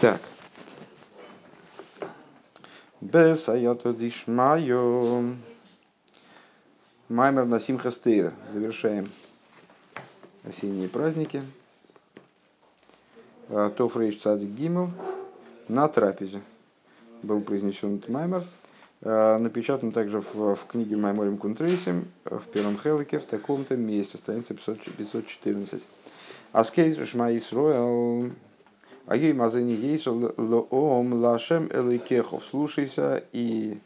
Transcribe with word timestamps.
Так. 0.00 0.20
Без 3.00 3.48
айото 3.48 3.92
дишмаю. 3.92 5.36
Маймер 7.08 7.46
на 7.46 7.58
Симхастейра. 7.58 8.32
Завершаем 8.52 9.08
осенние 10.44 10.88
праздники. 10.88 11.42
А, 13.48 13.70
Тофрейш 13.70 14.18
Цадик 14.18 14.50
Гимов 14.50 14.90
на 15.66 15.88
трапезе 15.88 16.42
был 17.24 17.40
произнесен 17.40 17.96
этот 17.96 18.08
маймер. 18.08 18.44
А, 19.02 19.38
напечатан 19.38 19.90
также 19.90 20.20
в, 20.20 20.54
в 20.54 20.66
книге 20.66 20.96
Майморим 20.96 21.38
Кунтрейсим 21.38 22.06
в 22.24 22.44
первом 22.52 22.78
Хелике 22.78 23.18
в 23.18 23.24
таком-то 23.24 23.76
месте, 23.76 24.16
страница 24.18 24.54
514. 24.54 25.88
Аскейз 26.52 27.08
Шма 27.08 27.32
Исроэл 29.08 29.12
Агей 29.12 29.32
Мазени 29.32 29.72
Ейсу 29.72 30.34
Лоом 30.36 31.14
Лашем 31.14 31.68
Элейкехов. 31.72 32.44
Слушайся 32.44 33.22
и 33.32 33.78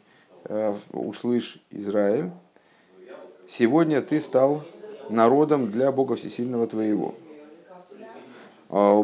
э, 0.45 0.75
услышь 0.91 1.59
Израиль. 1.71 2.31
Сегодня 3.47 4.01
ты 4.01 4.19
стал 4.19 4.63
народом 5.09 5.71
для 5.71 5.91
Бога 5.91 6.15
Всесильного 6.15 6.67
твоего. 6.67 7.15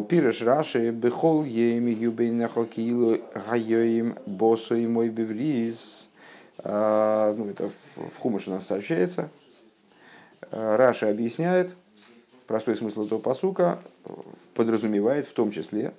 Пиреш 0.08 0.42
Раши 0.42 0.90
Бехол 0.90 1.44
Ейм 1.44 1.86
Юбейнехо 1.86 2.64
Киилу 2.64 3.18
Гайоим 3.34 4.16
Босу 4.26 4.74
и 4.74 4.86
мой 4.86 5.08
бевриз. 5.10 6.08
Ну, 6.64 6.70
это 7.48 7.70
в 7.96 8.18
Хумыше 8.18 8.50
нас 8.50 8.66
сообщается. 8.66 9.28
Раши 10.50 11.06
объясняет, 11.06 11.74
простой 12.48 12.76
смысл 12.76 13.04
этого 13.04 13.20
посука 13.20 13.78
подразумевает 14.54 15.26
в 15.26 15.32
том 15.32 15.52
числе 15.52 15.92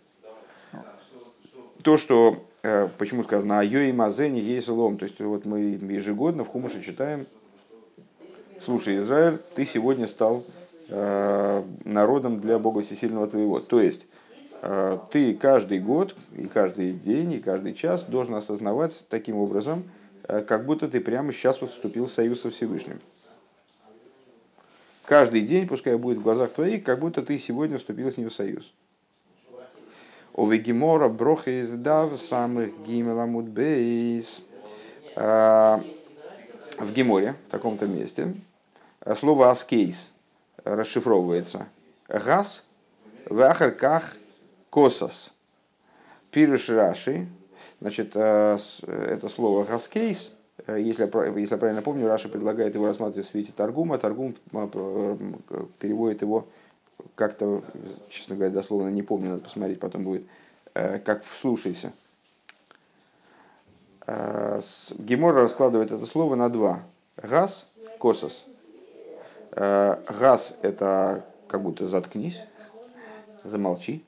то, 1.84 1.98
что 1.98 2.44
почему 2.98 3.24
сказано 3.24 3.60
«Айо 3.60 3.80
и 3.80 3.92
Мазени 3.92 4.40
есть 4.40 4.68
лом». 4.70 4.98
То 4.98 5.06
есть 5.06 5.20
вот 5.20 5.46
мы 5.46 5.60
ежегодно 5.60 6.44
в 6.44 6.48
Хумыше 6.50 6.82
читаем 6.82 7.26
«Слушай, 8.64 8.98
Израиль, 9.00 9.40
ты 9.56 9.66
сегодня 9.66 10.08
стал 10.08 10.44
народом 10.88 12.40
для 12.40 12.60
Бога 12.60 12.82
Всесильного 12.82 13.28
твоего». 13.28 13.60
То 13.60 13.82
есть 13.82 14.08
ты 15.12 15.34
каждый 15.34 15.80
год, 15.80 16.16
и 16.36 16.48
каждый 16.48 16.94
день, 16.94 17.34
и 17.34 17.40
каждый 17.40 17.74
час 17.74 18.04
должен 18.04 18.36
осознавать 18.36 19.06
таким 19.10 19.38
образом, 19.38 19.84
как 20.24 20.66
будто 20.66 20.88
ты 20.88 21.02
прямо 21.02 21.34
сейчас 21.34 21.58
вступил 21.58 22.06
в 22.06 22.12
союз 22.12 22.42
со 22.42 22.52
Всевышним 22.52 23.00
каждый 25.06 25.42
день, 25.42 25.68
пускай 25.68 25.98
будет 25.98 26.20
в 26.20 26.22
глазах 26.22 26.52
твоих, 26.52 26.86
как 26.86 27.00
будто 27.00 27.22
ты 27.22 27.38
сегодня 27.38 27.78
вступил 27.78 28.10
с 28.10 28.16
ним 28.16 28.30
в 28.30 28.34
союз. 28.34 28.72
У 30.34 30.48
Вегемора 30.48 31.10
броха 31.10 31.52
из 31.52 31.72
дав 31.72 32.20
самых 32.20 32.72
гимеламут 32.86 33.48
бейс. 33.48 34.44
В 35.16 36.94
Геморе, 36.94 37.36
в 37.48 37.52
таком-то 37.52 37.86
месте, 37.86 38.34
слово 39.20 39.50
аскейс 39.50 40.14
расшифровывается. 40.64 41.68
Газ 42.08 42.64
в 43.26 43.74
косас. 44.70 45.34
פירוש 46.32 46.70
רש"י, 46.70 47.28
значит, 47.82 48.16
это 48.16 49.30
слово 49.30 49.66
הסכת– 49.66 50.32
Э, 50.68 50.80
если, 50.80 51.04
если 51.40 51.56
я 51.56 51.58
правильно 51.58 51.82
помню, 51.82 52.08
Раши 52.08 52.30
предлагает 52.30 52.76
его 52.76 52.88
рассматривать 52.88 53.28
в 53.28 53.32
свете 53.32 53.52
Таргума. 53.56 53.98
Таргум 53.98 54.36
э, 54.54 55.18
переводит 55.80 56.22
его 56.22 56.48
как-то, 57.16 57.64
честно 58.10 58.36
говоря, 58.36 58.54
дословно 58.54 58.90
не 58.90 59.04
помню, 59.04 59.32
надо 59.32 59.42
посмотреть, 59.42 59.80
потом 59.80 60.04
будет, 60.04 60.26
э, 60.74 61.00
как 61.00 61.24
«вслушайся». 61.24 61.94
Гемора 64.08 65.42
раскладывает 65.42 65.92
это 65.92 66.06
слово 66.06 66.36
на 66.36 66.50
два. 66.50 66.84
הס, 67.18 67.68
כתת. 68.00 68.46
הס– 69.52 70.58
это 70.64 71.24
как 71.48 71.62
будто 71.62 71.88
заткнись, 71.88 72.42
замолчи. 73.44 74.04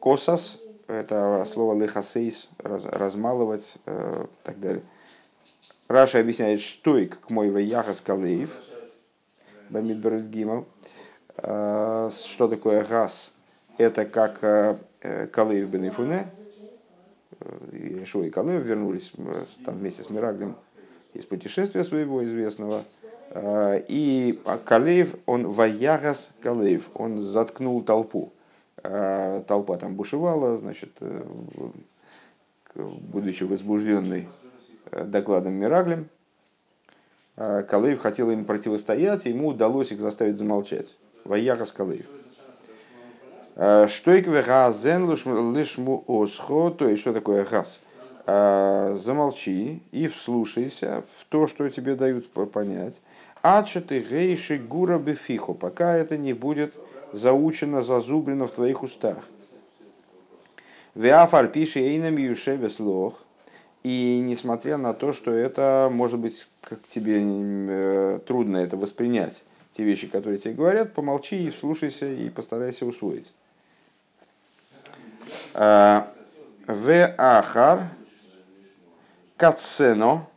Косос 0.00 0.58
это 0.86 1.46
слово 1.50 1.78
лехасейс, 1.80 2.48
раз, 2.58 2.84
размалывать 2.84 3.76
э, 3.86 4.26
так 4.42 4.60
далее. 4.60 4.82
Раша 5.88 6.20
объясняет, 6.20 6.60
что 6.60 6.98
и 6.98 7.06
к 7.06 7.30
мой 7.30 7.48
яхас 7.64 8.00
калеев, 8.00 8.56
бамидбергимов, 9.74 10.64
э, 11.36 12.10
что 12.24 12.48
такое 12.48 12.84
газ, 12.84 13.32
это 13.76 14.06
как 14.06 14.38
э, 14.42 14.76
калеев 15.32 15.68
бенефуне, 15.68 16.26
Ишо 17.72 18.24
и 18.24 18.30
Калев 18.30 18.62
вернулись 18.62 19.12
там 19.66 19.74
вместе 19.74 20.02
с 20.02 20.08
Мираглем 20.08 20.56
из 21.12 21.26
путешествия 21.26 21.84
своего 21.84 22.24
известного. 22.24 22.84
И 23.36 24.40
Калеев, 24.64 25.16
он 25.26 25.48
ваягас 25.48 26.30
Калеев, 26.40 26.88
он 26.94 27.20
заткнул 27.20 27.82
толпу. 27.82 28.32
А 28.84 29.42
толпа 29.44 29.78
там 29.78 29.94
бушевала, 29.94 30.58
значит, 30.58 30.90
э, 31.00 31.22
будучи 32.74 33.44
возбужденный 33.44 34.28
э, 34.90 35.04
докладом 35.04 35.54
Мираглем, 35.54 36.00
а 36.00 36.06
Калеев 37.36 38.00
хотел 38.00 38.30
им 38.30 38.44
противостоять, 38.44 39.26
ему 39.26 39.48
удалось 39.48 39.90
их 39.92 40.00
заставить 40.00 40.36
замолчать. 40.36 40.96
Ваяхас 41.24 41.72
Калеев. 41.72 42.06
А 43.56 43.88
что 43.88 44.12
и 44.12 44.20
газен 44.20 45.10
лишму 45.10 46.04
осхо, 46.06 46.70
то 46.70 46.88
есть 46.88 47.00
что 47.02 47.12
такое 47.12 47.44
газ? 47.44 47.80
Замолчи 48.26 49.82
и 49.92 50.06
вслушайся 50.08 51.04
в 51.18 51.24
то, 51.28 51.46
что 51.46 51.68
тебе 51.68 51.94
дают 51.94 52.30
понять. 52.30 53.00
А 53.42 53.64
что 53.66 53.80
ты 53.80 54.00
гейши 54.00 54.58
гура 54.58 54.98
бефиху, 54.98 55.54
пока 55.54 55.94
это 55.94 56.16
не 56.16 56.32
будет 56.32 56.76
заучено, 57.12 57.82
зазубрено 57.82 58.46
в 58.46 58.52
твоих 58.52 58.82
устах. 58.82 59.18
Веафаль 60.94 61.50
пиши 61.50 61.80
эйнам 61.80 62.16
юшеве 62.16 62.70
слох. 62.70 63.14
И 63.84 64.20
несмотря 64.24 64.78
на 64.78 64.94
то, 64.94 65.12
что 65.12 65.30
это, 65.30 65.90
может 65.92 66.18
быть, 66.18 66.48
как 66.62 66.80
тебе 66.88 67.20
э, 67.22 68.18
трудно 68.26 68.56
это 68.56 68.78
воспринять, 68.78 69.44
те 69.76 69.84
вещи, 69.84 70.06
которые 70.06 70.38
тебе 70.38 70.54
говорят, 70.54 70.94
помолчи 70.94 71.36
и 71.36 71.50
вслушайся 71.50 72.06
и 72.06 72.30
постарайся 72.30 72.86
усвоить. 72.86 73.32
В 75.52 77.14
ахар 77.18 77.88
кацено 79.36 80.30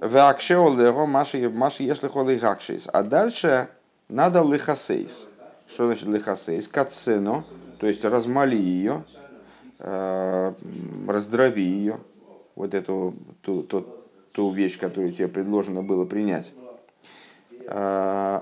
в 0.00 0.16
акшеолего 0.16 1.06
маши 1.06 1.38
если 1.82 2.08
холи 2.08 2.40
А 2.42 3.02
дальше 3.02 3.68
надо 4.08 4.42
лихасейс. 4.42 5.28
Что 5.68 5.86
значит 5.86 6.08
лихасейс? 6.08 6.66
Кацено, 6.68 7.44
то 7.78 7.86
есть 7.86 8.04
размали 8.04 8.56
ее, 8.56 9.04
э, 9.82 10.52
раздроби 11.08 11.62
ее, 11.62 11.98
вот 12.54 12.74
эту 12.74 13.14
ту, 13.42 13.62
ту, 13.62 13.86
ту 14.32 14.50
вещь, 14.50 14.78
которую 14.78 15.12
тебе 15.12 15.28
предложено 15.28 15.82
было 15.82 16.04
принять. 16.04 16.52
Э, 17.66 18.40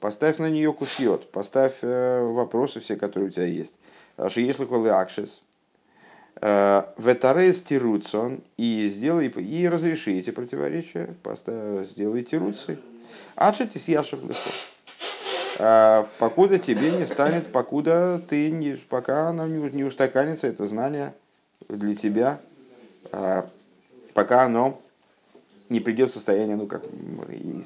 поставь 0.00 0.38
на 0.38 0.50
нее 0.50 0.72
кусьет, 0.72 1.30
поставь 1.30 1.74
э, 1.82 2.26
вопросы 2.26 2.80
все, 2.80 2.96
которые 2.96 3.28
у 3.28 3.32
тебя 3.32 3.46
есть. 3.46 3.74
Аж 4.16 4.36
если 4.36 4.64
холы 4.64 4.90
акшес, 4.90 5.42
Ветарес 6.40 7.62
тируцон 7.62 8.40
и 8.56 8.88
сделай 8.92 9.28
и 9.28 9.68
разреши 9.68 10.18
эти 10.18 10.30
противоречия, 10.30 11.14
поставь, 11.22 11.88
сделай 11.90 12.24
тируцы. 12.24 12.78
Ачати 13.36 13.78
съяшев 13.78 14.22
легко. 14.22 14.50
А, 15.58 16.08
покуда 16.18 16.58
тебе 16.58 16.90
не 16.90 17.04
станет, 17.06 17.52
покуда 17.52 18.20
ты 18.28 18.50
не, 18.50 18.74
пока 18.88 19.28
оно 19.28 19.46
не 19.46 19.84
устаканится, 19.84 20.48
это 20.48 20.66
знание 20.66 21.14
для 21.68 21.94
тебя, 21.94 22.40
а, 23.12 23.48
пока 24.14 24.42
оно 24.44 24.80
не 25.68 25.80
придет 25.80 26.10
в 26.10 26.14
состояние, 26.14 26.56
ну 26.56 26.66
как 26.66 26.84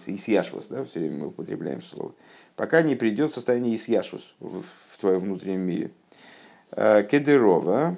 исьяшвус, 0.06 0.66
да, 0.68 0.84
все 0.84 1.00
время 1.00 1.16
мы 1.18 1.26
употребляем 1.28 1.82
слово, 1.82 2.12
пока 2.56 2.82
не 2.82 2.94
придет 2.94 3.30
в 3.30 3.34
состояние 3.34 3.76
исьяшвус 3.76 4.34
в, 4.38 4.62
в 4.62 4.98
твоем 4.98 5.20
внутреннем 5.20 5.60
мире. 5.60 5.90
А, 6.72 7.02
Кедерова, 7.02 7.96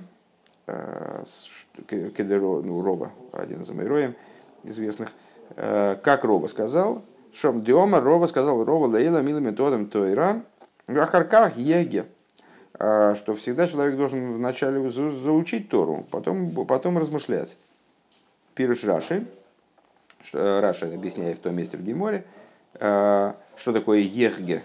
Кедерова, 1.89 2.63
ну, 2.63 2.81
Рова, 2.81 3.11
один 3.33 3.63
из 3.63 3.71
амироем 3.71 4.15
известных, 4.63 5.11
как 5.57 6.23
Рова 6.23 6.47
сказал, 6.47 7.03
Шом 7.33 7.63
Диома 7.63 8.01
Рова 8.01 8.27
сказал 8.27 8.65
Рова 8.65 8.87
Лейла 8.87 9.19
милыми 9.23 9.51
тодом 9.51 9.87
Тойра. 9.87 10.43
Ахарках 10.89 11.57
Еге. 11.57 12.07
А, 12.83 13.15
что 13.15 13.35
всегда 13.35 13.67
человек 13.67 13.97
должен 13.97 14.33
вначале 14.33 14.91
заучить 14.91 15.69
Тору, 15.69 16.07
потом, 16.11 16.67
потом 16.67 16.97
размышлять. 16.97 17.59
Пируш 18.55 18.85
Раши, 18.85 19.27
что 20.25 20.39
э, 20.39 20.61
Раши 20.61 20.87
объясняет 20.87 21.39
в 21.39 21.41
том 21.43 21.55
месте 21.55 21.77
в 21.77 21.85
Геморе, 21.85 22.25
а, 22.75 23.37
что 23.57 23.75
такое 23.75 23.99
Ехге. 23.99 24.63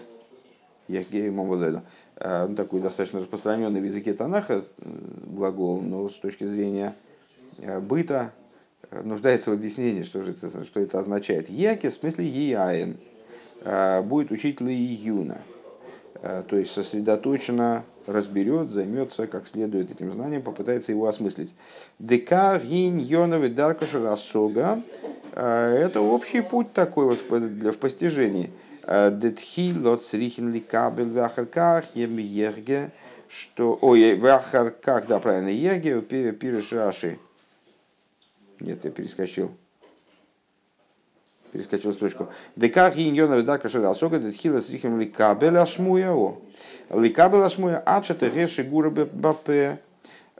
Ехге 0.88 1.26
и 1.26 1.30
Мамваледу. 1.30 1.82
ну, 2.20 2.54
такой 2.54 2.80
достаточно 2.80 3.20
распространенный 3.20 3.80
в 3.80 3.84
языке 3.84 4.14
Танаха 4.14 4.62
глагол, 4.78 5.82
но 5.82 6.08
с 6.08 6.14
точки 6.14 6.44
зрения 6.44 6.94
быта 7.80 8.30
нуждается 8.90 9.50
в 9.50 9.54
объяснении, 9.54 10.02
что, 10.02 10.22
же 10.22 10.32
это, 10.32 10.64
что 10.64 10.80
это 10.80 10.98
означает. 10.98 11.48
Яки 11.48 11.88
в 11.88 11.92
смысле 11.92 12.26
еяин 12.26 12.96
будет 14.04 14.30
учитель 14.30 14.70
июна, 14.70 15.42
то 16.22 16.56
есть 16.56 16.72
сосредоточенно 16.72 17.84
разберет, 18.06 18.70
займется 18.70 19.26
как 19.26 19.48
следует 19.48 19.90
этим 19.90 20.12
знанием, 20.12 20.42
попытается 20.42 20.92
его 20.92 21.06
осмыслить. 21.06 21.54
Дека 21.98 22.60
гин 22.64 22.98
йоновый 22.98 23.50
даркаша 23.50 24.00
рассога 24.00 24.80
это 25.34 26.00
общий 26.00 26.40
путь 26.40 26.72
такой 26.72 27.06
вот 27.06 27.58
для 27.58 27.72
в 27.72 27.78
постижении. 27.78 28.50
Детхи 28.86 29.74
лот 29.76 30.04
срихин 30.04 30.60
кабель 30.60 31.10
вахарках 31.12 31.84
ем 31.94 32.18
ерге, 32.18 32.92
что... 33.28 33.76
Ой, 33.82 34.14
вахарках, 34.14 35.08
да, 35.08 35.18
правильно, 35.18 35.48
ерге, 35.48 36.00
пиришаши. 36.00 37.18
Нет, 38.60 38.84
я 38.84 38.90
перескочил 38.90 39.50
перескочил 41.52 41.92
строчку. 41.94 42.28
Деках 42.54 42.98
иньона 42.98 43.42
да 43.42 43.56
кашер 43.56 43.82
алсога 43.84 44.18
детхила 44.18 44.60
срихим 44.60 45.00
ликабель 45.00 45.56
ашмуя 45.56 46.12
о. 46.12 46.38
Ликабель 46.90 47.42
ашмуя 47.42 47.78
ачата 47.78 48.28
реши 48.28 48.62
гура 48.62 48.90
бапе. 48.90 49.80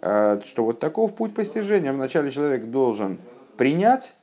Э, 0.02 0.40
что 0.44 0.64
вот 0.64 0.78
таков 0.78 1.14
путь 1.14 1.34
постижения. 1.34 1.92
Вначале 1.92 2.30
человек 2.30 2.64
должен 2.64 3.18
принять 3.56 4.14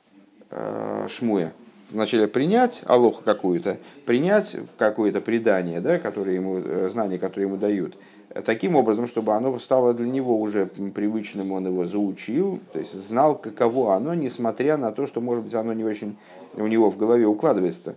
э, 0.50 1.06
шмуя, 1.10 1.52
вначале 1.90 2.28
принять 2.28 2.82
алоху 2.86 3.22
какую-то, 3.22 3.78
принять 4.06 4.56
какое-то 4.78 5.20
предание, 5.20 5.80
да, 5.80 5.98
которое 5.98 6.36
ему, 6.36 6.58
э, 6.58 6.88
знание, 6.92 7.18
которое 7.18 7.46
ему 7.46 7.56
дают, 7.56 7.96
таким 8.42 8.76
образом, 8.76 9.06
чтобы 9.06 9.34
оно 9.34 9.56
стало 9.58 9.94
для 9.94 10.08
него 10.08 10.40
уже 10.40 10.66
привычным, 10.66 11.52
он 11.52 11.66
его 11.66 11.86
заучил, 11.86 12.60
то 12.72 12.78
есть 12.78 12.92
знал, 12.92 13.36
каково 13.36 13.94
оно, 13.94 14.14
несмотря 14.14 14.76
на 14.76 14.90
то, 14.90 15.06
что, 15.06 15.20
может 15.20 15.44
быть, 15.44 15.54
оно 15.54 15.72
не 15.72 15.84
очень 15.84 16.16
у 16.56 16.66
него 16.66 16.90
в 16.90 16.96
голове 16.96 17.26
укладывается. 17.26 17.94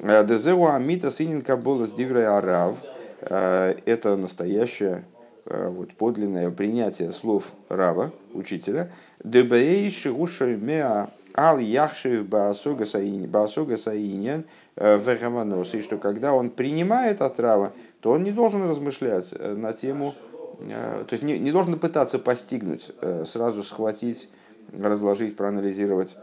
Э, 0.00 0.24
Дезеу 0.24 0.66
амита 0.66 1.10
синин 1.10 1.42
каболас 1.42 1.92
диврей 1.92 2.26
арав. 2.26 2.76
Э, 3.20 3.74
это 3.84 4.16
настоящее 4.16 5.04
э, 5.46 5.68
вот, 5.68 5.94
подлинное 5.94 6.50
принятие 6.50 7.12
слов 7.12 7.52
Рава, 7.68 8.12
учителя. 8.32 8.90
Дебеиш 9.22 10.06
меа 10.06 11.10
ал 11.34 11.58
яхшев 11.58 12.26
баасога 12.26 12.86
саинен 12.86 14.44
вегаманос. 14.76 15.74
И 15.74 15.82
что 15.82 15.98
когда 15.98 16.32
он 16.32 16.50
принимает 16.50 17.20
от 17.20 17.38
Рава, 17.38 17.72
то 18.00 18.12
он 18.12 18.22
не 18.22 18.32
должен 18.32 18.68
размышлять 18.68 19.32
на 19.38 19.72
тему, 19.72 20.14
то 20.58 21.08
есть 21.10 21.22
не, 21.22 21.38
не 21.38 21.52
должен 21.52 21.78
пытаться 21.78 22.18
постигнуть, 22.18 22.90
сразу 23.24 23.62
схватить, 23.62 24.30
разложить, 24.72 25.36
проанализировать 25.36 26.16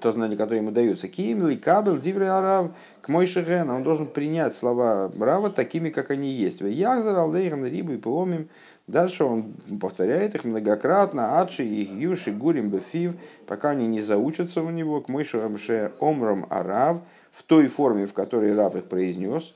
то 0.00 0.12
знание, 0.12 0.36
которое 0.36 0.58
ему 0.58 0.70
дается. 0.70 1.08
Кимли, 1.08 1.56
кабел, 1.56 1.98
диврей 1.98 2.28
арав, 2.28 2.70
к 3.00 3.08
мойшеген. 3.08 3.70
Он 3.70 3.82
должен 3.82 4.06
принять 4.06 4.54
слова 4.54 5.10
Рава 5.18 5.50
такими, 5.50 5.88
как 5.88 6.10
они 6.10 6.28
есть. 6.28 6.60
Ягзар, 6.60 7.16
алдейган, 7.16 7.64
рибу 7.66 7.92
и 7.92 7.96
поломим. 7.96 8.48
Дальше 8.86 9.24
он 9.24 9.54
повторяет 9.80 10.34
их 10.34 10.44
многократно. 10.44 11.40
Адши, 11.40 11.64
их 11.64 11.90
юши, 11.92 12.30
гурим, 12.30 12.68
бефив, 12.68 13.14
пока 13.46 13.70
они 13.70 13.86
не 13.86 14.00
заучатся 14.00 14.62
у 14.62 14.70
него. 14.70 15.00
К 15.00 15.08
мойшерамше 15.08 15.92
омрам 15.98 16.46
арав, 16.50 16.98
в 17.32 17.42
той 17.42 17.66
форме, 17.66 18.06
в 18.06 18.12
которой 18.12 18.54
Рав 18.54 18.76
их 18.76 18.84
произнес. 18.84 19.54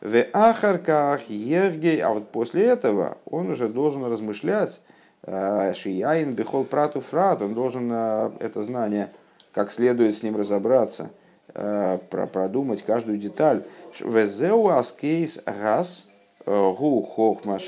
В 0.00 0.26
ахарках 0.32 1.28
ергей, 1.28 2.00
а 2.00 2.10
вот 2.10 2.28
после 2.28 2.64
этого 2.64 3.18
он 3.24 3.50
уже 3.50 3.68
должен 3.68 4.04
размышлять, 4.04 4.80
э, 5.24 5.74
Шияин 5.74 6.34
бихол 6.34 6.64
прату 6.64 7.00
фрат, 7.00 7.42
он 7.42 7.54
должен 7.54 7.90
э, 7.92 8.30
это 8.38 8.62
знание 8.62 9.10
как 9.52 9.72
следует 9.72 10.16
с 10.16 10.22
ним 10.22 10.36
разобраться, 10.36 11.10
э, 11.52 11.98
продумать 12.32 12.82
каждую 12.82 13.18
деталь. 13.18 13.64
Везеу 13.98 14.68
аскейс 14.68 15.40
газ 15.44 16.06
гу 16.46 17.02
хохма 17.02 17.58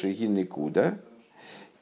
куда. 0.48 0.94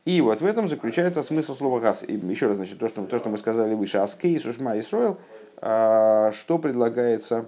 И 0.06 0.22
вот 0.22 0.40
в 0.40 0.46
этом 0.46 0.70
заключается 0.70 1.22
смысл 1.22 1.56
слова 1.56 1.78
газ. 1.78 2.02
И 2.08 2.14
еще 2.14 2.46
раз, 2.46 2.56
значит, 2.56 2.78
то, 2.78 2.88
что, 2.88 3.04
то, 3.04 3.18
что 3.18 3.28
мы 3.28 3.36
сказали 3.36 3.74
выше, 3.74 3.98
аскейс 3.98 4.46
ушма 4.46 4.78
Исроил, 4.80 5.18
что 5.60 6.58
предлагается 6.58 7.44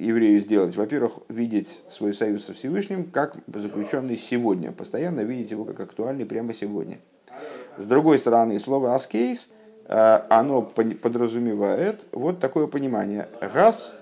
еврею 0.00 0.40
сделать? 0.40 0.76
Во-первых, 0.76 1.14
видеть 1.28 1.82
свой 1.88 2.14
союз 2.14 2.44
со 2.44 2.54
Всевышним 2.54 3.04
как 3.10 3.36
заключенный 3.46 4.16
сегодня, 4.16 4.72
постоянно 4.72 5.20
видеть 5.20 5.50
его 5.50 5.64
как 5.64 5.80
актуальный 5.80 6.26
прямо 6.26 6.54
сегодня. 6.54 6.98
С 7.78 7.84
другой 7.84 8.18
стороны, 8.18 8.58
слово 8.58 8.94
аскейс– 8.94 9.50
Э, 9.92 10.22
оно 10.28 10.62
подразумевает 10.62 12.06
вот 12.12 12.38
такое 12.38 12.68
понимание. 12.68 13.28
Газ, 13.52 13.92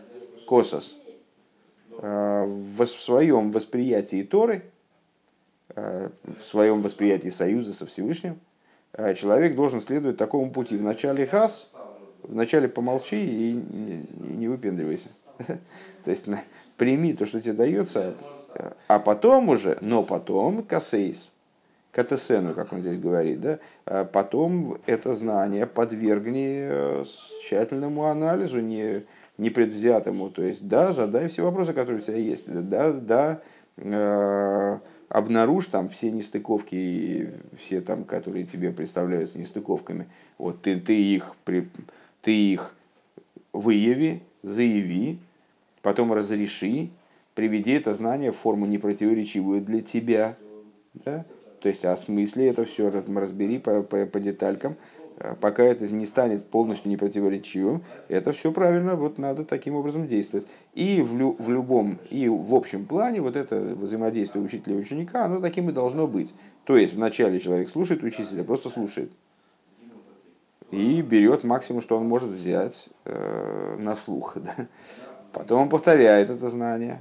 косос, 0.46 0.98
э, 2.02 2.44
в 2.44 2.86
своем 2.86 3.52
восприятии 3.52 4.22
Торы, 4.22 4.64
э, 5.74 6.10
в 6.24 6.44
своем 6.44 6.82
восприятии 6.82 7.30
союза 7.30 7.72
со 7.72 7.86
Всевышним, 7.86 8.38
человек 9.16 9.54
должен 9.54 9.80
следовать 9.80 10.18
такому 10.18 10.50
пути. 10.50 10.76
Вначале 10.76 11.24
газ, 11.24 11.70
вначале 12.22 12.68
помолчи 12.68 13.16
и 13.16 13.52
не 14.36 14.48
выпендривайся. 14.48 15.08
То 16.04 16.10
есть 16.10 16.26
прими 16.76 17.14
то, 17.14 17.26
что 17.26 17.40
тебе 17.40 17.54
дается, 17.54 18.14
а 18.86 18.98
потом 18.98 19.48
уже, 19.48 19.78
но 19.80 20.02
потом 20.02 20.62
касейс– 20.62 21.32
катесену, 21.98 22.54
как 22.54 22.72
он 22.72 22.80
здесь 22.80 22.98
говорит, 22.98 23.40
да, 23.40 23.58
а 23.84 24.04
потом 24.04 24.78
это 24.86 25.14
знание 25.14 25.66
подвергни 25.66 26.60
э, 26.60 27.04
тщательному 27.42 28.04
анализу, 28.04 28.60
не, 28.60 29.02
непредвзятому. 29.36 30.30
То 30.30 30.42
есть, 30.42 30.66
да, 30.66 30.92
задай 30.92 31.28
все 31.28 31.42
вопросы, 31.42 31.72
которые 31.72 32.00
у 32.00 32.02
тебя 32.02 32.16
есть. 32.16 32.44
Да, 32.68 32.92
да, 32.92 33.40
э, 33.78 34.78
обнаружь 35.08 35.66
там 35.66 35.88
все 35.88 36.12
нестыковки, 36.12 37.32
все 37.58 37.80
там, 37.80 38.04
которые 38.04 38.44
тебе 38.44 38.70
представляются 38.70 39.38
нестыковками. 39.38 40.06
Вот 40.36 40.62
ты, 40.62 40.78
ты, 40.78 40.94
их, 40.94 41.34
ты 42.22 42.32
их 42.32 42.74
выяви, 43.52 44.22
заяви, 44.42 45.18
потом 45.88 46.12
разреши, 46.12 46.90
приведи 47.34 47.72
это 47.72 47.94
знание 47.94 48.30
в 48.30 48.36
форму 48.36 48.66
непротиворечивую 48.66 49.62
для 49.62 49.80
тебя. 49.80 50.36
Да? 50.92 51.24
То 51.62 51.70
есть 51.70 51.82
о 51.86 51.96
смысле 51.96 52.48
это 52.48 52.66
все 52.66 52.90
разбери 52.90 53.58
по, 53.58 53.82
по, 53.82 54.04
по 54.04 54.20
деталькам, 54.20 54.76
э, 55.16 55.34
пока 55.40 55.62
это 55.62 55.88
не 55.88 56.04
станет 56.04 56.44
полностью 56.44 56.90
непротиворечивым, 56.90 57.84
это 58.08 58.32
все 58.32 58.52
правильно, 58.52 58.96
вот 58.96 59.16
надо 59.16 59.46
таким 59.46 59.76
образом 59.76 60.06
действовать. 60.06 60.46
И 60.74 61.00
в, 61.00 61.16
лю, 61.16 61.36
в 61.38 61.48
любом, 61.48 61.96
и 62.10 62.28
в 62.28 62.54
общем 62.54 62.84
плане 62.84 63.22
вот 63.22 63.34
это 63.34 63.56
взаимодействие 63.56 64.44
учителя 64.44 64.74
и 64.74 64.80
ученика, 64.80 65.24
оно 65.24 65.40
таким 65.40 65.70
и 65.70 65.72
должно 65.72 66.06
быть. 66.06 66.34
То 66.64 66.76
есть 66.76 66.92
вначале 66.92 67.40
человек 67.40 67.70
слушает 67.70 68.02
учителя, 68.02 68.44
просто 68.44 68.68
слушает. 68.68 69.10
И 70.70 71.00
берет 71.00 71.44
максимум, 71.44 71.80
что 71.80 71.96
он 71.96 72.06
может 72.06 72.28
взять 72.28 72.90
э, 73.06 73.76
на 73.78 73.96
слух. 73.96 74.36
Да? 74.44 74.68
Потом 75.38 75.62
он 75.62 75.68
повторяет 75.68 76.30
это 76.30 76.48
знание, 76.48 77.00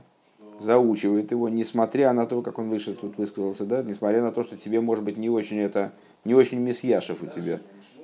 заучивает 0.60 1.32
его, 1.32 1.50
несмотря 1.50 2.13
на 2.13 2.27
то, 2.27 2.44
как 2.44 2.60
он 2.60 2.70
выше 2.70 2.94
тут 2.94 3.17
высказался, 3.17 3.65
да, 3.65 3.82
несмотря 3.82 4.22
на 4.22 4.32
то, 4.32 4.44
что 4.44 4.56
тебе, 4.56 4.79
может 4.79 5.03
быть, 5.03 5.17
не 5.17 5.27
очень 5.27 5.58
это, 5.58 5.91
не 6.24 6.36
очень 6.36 6.60
месьяшев 6.60 7.24
у 7.24 7.25
тебя. 7.25 7.60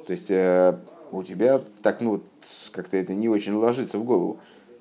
То 0.08 0.12
есть 0.12 0.32
э, 0.32 0.76
у 1.12 1.22
тебя 1.22 1.62
так, 1.84 2.02
ну, 2.02 2.24
как-то 2.72 2.98
это 2.98 3.14
не 3.14 3.30
очень 3.30 3.54
ложится 3.54 4.00
в 4.00 4.06
голову. 4.06 4.40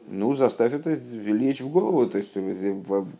Ну, 0.09 0.33
заставь 0.33 0.73
это 0.73 0.95
лечь 0.95 1.61
в 1.61 1.69
голову, 1.69 2.09
то 2.09 2.17
есть 2.17 2.33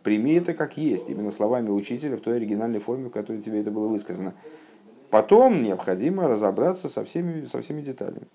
прими 0.01 0.33
это 0.33 0.55
как 0.55 0.75
есть, 0.75 1.11
именно 1.11 1.29
словами 1.29 1.69
учителя 1.69 2.17
в 2.17 2.21
той 2.21 2.37
оригинальной 2.37 2.79
форме, 2.79 3.09
в 3.09 3.11
которой 3.11 3.43
тебе 3.43 3.59
это 3.59 3.69
было 3.69 3.87
высказано. 3.87 4.33
Потом 5.11 5.61
необходимо 5.61 6.27
разобраться 6.27 6.89
со 6.89 7.05
всеми, 7.05 7.45
со 7.45 7.61
всеми 7.61 7.81
деталями. 7.81 8.25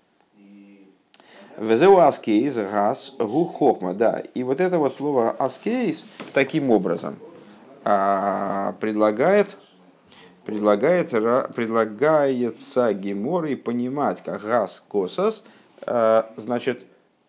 Везеу 1.59 1.97
аскейз 1.97 2.55
газ 2.55 3.13
гу 3.19 3.43
хохма. 3.43 3.93
Да, 3.93 4.23
и 4.33 4.43
вот 4.43 4.61
это 4.61 4.79
вот 4.79 4.95
слово 4.95 5.31
аскейз 5.31 6.05
таким 6.33 6.71
образом 6.71 7.17
а, 7.83 8.75
предлагает, 8.79 9.57
предлагает, 10.45 11.09
предлагается 11.53 12.93
геморой 12.93 13.57
понимать, 13.57 14.23
как 14.23 14.41
газ 14.41 14.81
косос, 14.87 15.43
а, 15.85 16.31
значит, 16.37 16.85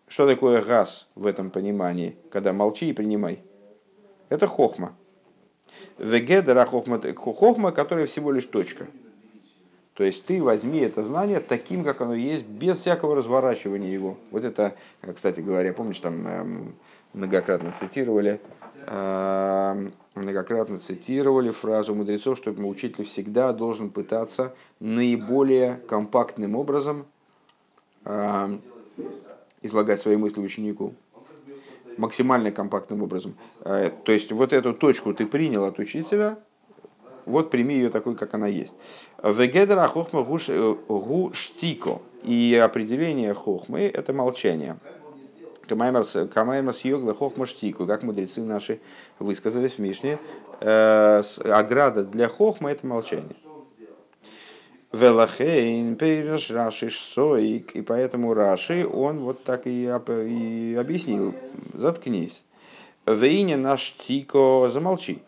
что 0.07 0.25
такое 0.25 0.61
газ 0.61 1.07
в 1.15 1.25
этом 1.25 1.49
понимании, 1.49 2.15
когда 2.31 2.53
молчи 2.53 2.89
и 2.89 2.93
принимай? 2.93 3.41
Это 4.29 4.47
хохма. 4.47 4.95
Вегедера 5.97 6.65
хохма, 6.65 7.01
хохма, 7.17 7.73
которая 7.73 8.05
всего 8.05 8.31
лишь 8.31 8.45
точка. 8.45 8.87
То 9.93 10.03
есть 10.03 10.25
ты 10.25 10.41
возьми 10.41 10.79
это 10.79 11.03
знание 11.03 11.39
таким, 11.39 11.83
как 11.83 12.01
оно 12.01 12.13
есть, 12.13 12.45
без 12.45 12.79
всякого 12.79 13.15
разворачивания 13.15 13.91
его. 13.91 14.17
Вот 14.31 14.43
это, 14.43 14.73
кстати 15.15 15.41
говоря, 15.41 15.73
помнишь, 15.73 15.99
там 15.99 16.25
эм, 16.25 16.73
многократно 17.13 17.73
цитировали, 17.77 18.39
многократно 20.15 20.79
цитировали 20.79 21.51
фразу 21.51 21.93
мудрецов, 21.93 22.37
что 22.37 22.51
учитель 22.51 23.03
всегда 23.03 23.53
должен 23.53 23.89
пытаться 23.89 24.55
наиболее 24.79 25.79
компактным 25.87 26.55
образом 26.55 27.05
излагать 29.61 29.99
свои 29.99 30.15
мысли 30.15 30.39
ученику, 30.39 30.95
максимально 31.97 32.51
компактным 32.51 33.03
образом. 33.03 33.35
То 33.63 34.11
есть 34.11 34.31
вот 34.31 34.53
эту 34.53 34.73
точку 34.73 35.13
ты 35.13 35.27
принял 35.27 35.65
от 35.65 35.77
учителя, 35.77 36.39
вот 37.25 37.49
прими 37.49 37.75
ее 37.75 37.89
такой, 37.89 38.15
как 38.15 38.33
она 38.33 38.47
есть. 38.47 38.73
Вегедра 39.23 39.87
хохма 39.87 40.23
гу 40.23 41.33
штико. 41.33 42.01
И 42.23 42.59
определение 42.63 43.33
хохмы– 43.33 43.81
это 43.93 44.13
молчание. 44.13 44.77
Камаймерс 45.67 46.85
йогла 46.85 47.13
хохма 47.13 47.45
штику, 47.45 47.87
как 47.87 48.03
мудрецы 48.03 48.41
наши 48.41 48.79
высказались 49.19 49.73
в 49.73 49.79
Мишне. 49.79 50.19
Э, 50.59 51.21
ограда 51.45 52.03
для 52.03 52.27
хохма– 52.27 52.71
это 52.71 52.85
молчание. 52.85 53.35
Велахейн 54.91 55.95
пейраш 55.95 56.51
Раши 56.51 56.89
Соик. 56.89 57.75
И 57.75 57.81
поэтому 57.81 58.33
Раши, 58.33 58.85
он 58.85 59.19
вот 59.19 59.43
так 59.43 59.65
и, 59.65 59.83
и 59.85 60.75
объяснил. 60.77 61.33
Заткнись. 61.73 62.43
Вейня 63.05 63.57
наш 63.57 63.95
тико, 63.97 64.69
замолчи. 64.71 65.23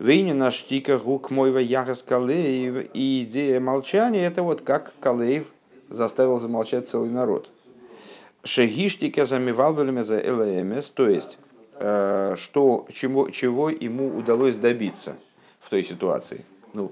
Вейня 0.00 0.32
наш 0.32 0.64
тика 0.64 0.96
гук 0.96 1.30
мойва 1.30 1.58
яхас 1.58 2.02
калеев. 2.02 2.86
И 2.94 3.24
идея 3.24 3.60
молчания 3.60 4.24
это 4.24 4.42
вот 4.42 4.62
как 4.62 4.94
Калеев 4.98 5.44
заставил 5.90 6.38
замолчать 6.38 6.88
целый 6.88 7.10
народ. 7.10 7.50
Шегиштика 8.42 9.26
замевал 9.26 9.76
за 9.76 10.16
ЛМС, 10.16 10.88
то 10.94 11.06
есть 11.06 11.36
э, 11.74 12.34
что, 12.38 12.86
чего, 12.94 13.28
чего 13.28 13.68
ему 13.68 14.16
удалось 14.16 14.54
добиться 14.54 15.16
в 15.60 15.68
той 15.68 15.84
ситуации. 15.84 16.46
Ну, 16.72 16.90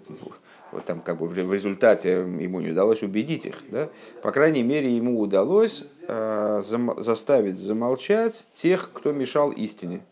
вот 0.70 0.84
там 0.84 1.00
как 1.00 1.16
бы 1.16 1.28
в 1.28 1.54
результате 1.54 2.10
ему 2.10 2.60
не 2.60 2.72
удалось 2.72 3.02
убедить 3.02 3.46
их, 3.46 3.62
да? 3.70 3.88
по 4.20 4.32
крайней 4.32 4.62
мере 4.62 4.94
ему 4.94 5.18
удалось 5.18 5.86
э, 6.06 6.62
заставить 6.98 7.58
замолчать 7.58 8.44
тех, 8.54 8.90
кто 8.92 9.12
мешал 9.12 9.50
истине, 9.50 10.02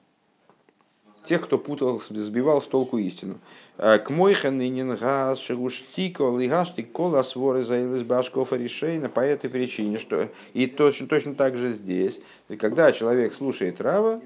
тех, 1.26 1.42
кто 1.42 1.58
путал, 1.58 2.00
сбивал 2.00 2.62
с 2.62 2.66
толку 2.66 2.98
истину. 2.98 3.38
Э, 3.76 3.98
к 3.98 4.10
мойхан 4.10 4.60
и 4.60 4.68
нингас 4.68 5.38
шагуштико 5.40 6.24
лигаштик 6.38 6.90
кола 6.92 7.22
своры 7.22 7.62
заилась 7.62 8.02
башкофа 8.02 8.56
решейна 8.56 9.08
по 9.08 9.20
этой 9.20 9.50
причине, 9.50 9.98
что 9.98 10.28
и 10.54 10.66
точно, 10.66 11.06
точно 11.06 11.34
так 11.34 11.56
же 11.56 11.72
здесь, 11.72 12.20
когда 12.58 12.92
человек 12.92 13.34
слушает 13.34 13.80
Рава, 13.80 14.20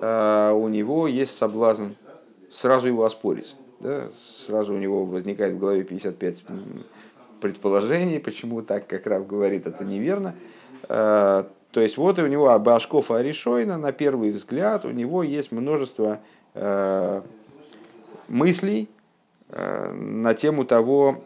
э, 0.00 0.52
у 0.54 0.68
него 0.68 1.08
есть 1.08 1.36
соблазн 1.36 1.94
сразу 2.50 2.86
его 2.86 3.04
оспорить 3.04 3.56
да, 3.84 4.08
сразу 4.46 4.74
у 4.74 4.78
него 4.78 5.04
возникает 5.04 5.52
в 5.52 5.58
голове 5.58 5.84
55 5.84 6.44
предположений, 7.40 8.18
почему 8.18 8.62
так, 8.62 8.86
как 8.86 9.06
Рав 9.06 9.26
говорит, 9.26 9.66
это 9.66 9.84
неверно. 9.84 10.34
То 11.74 11.80
есть 11.80 11.96
вот 11.96 12.20
у 12.20 12.26
него 12.28 12.56
Башков 12.60 13.10
Аришойна, 13.10 13.76
на 13.76 13.90
первый 13.90 14.30
взгляд, 14.30 14.84
у 14.84 14.90
него 14.90 15.24
есть 15.24 15.50
множество 15.50 16.20
а, 16.54 17.24
мыслей 18.28 18.88
а, 19.48 19.92
на 19.92 20.34
тему 20.34 20.64
того, 20.66 21.24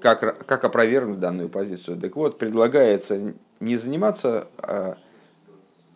как, 0.00 0.46
как 0.46 0.64
опровергнуть 0.64 1.20
данную 1.20 1.50
позицию. 1.50 2.00
Так 2.00 2.16
вот, 2.16 2.38
предлагается 2.38 3.34
не 3.60 3.76
заниматься 3.76 4.48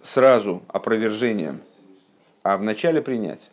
сразу 0.02 0.62
опровержением, 0.68 1.62
а 2.42 2.58
вначале 2.58 3.00
принять. 3.00 3.50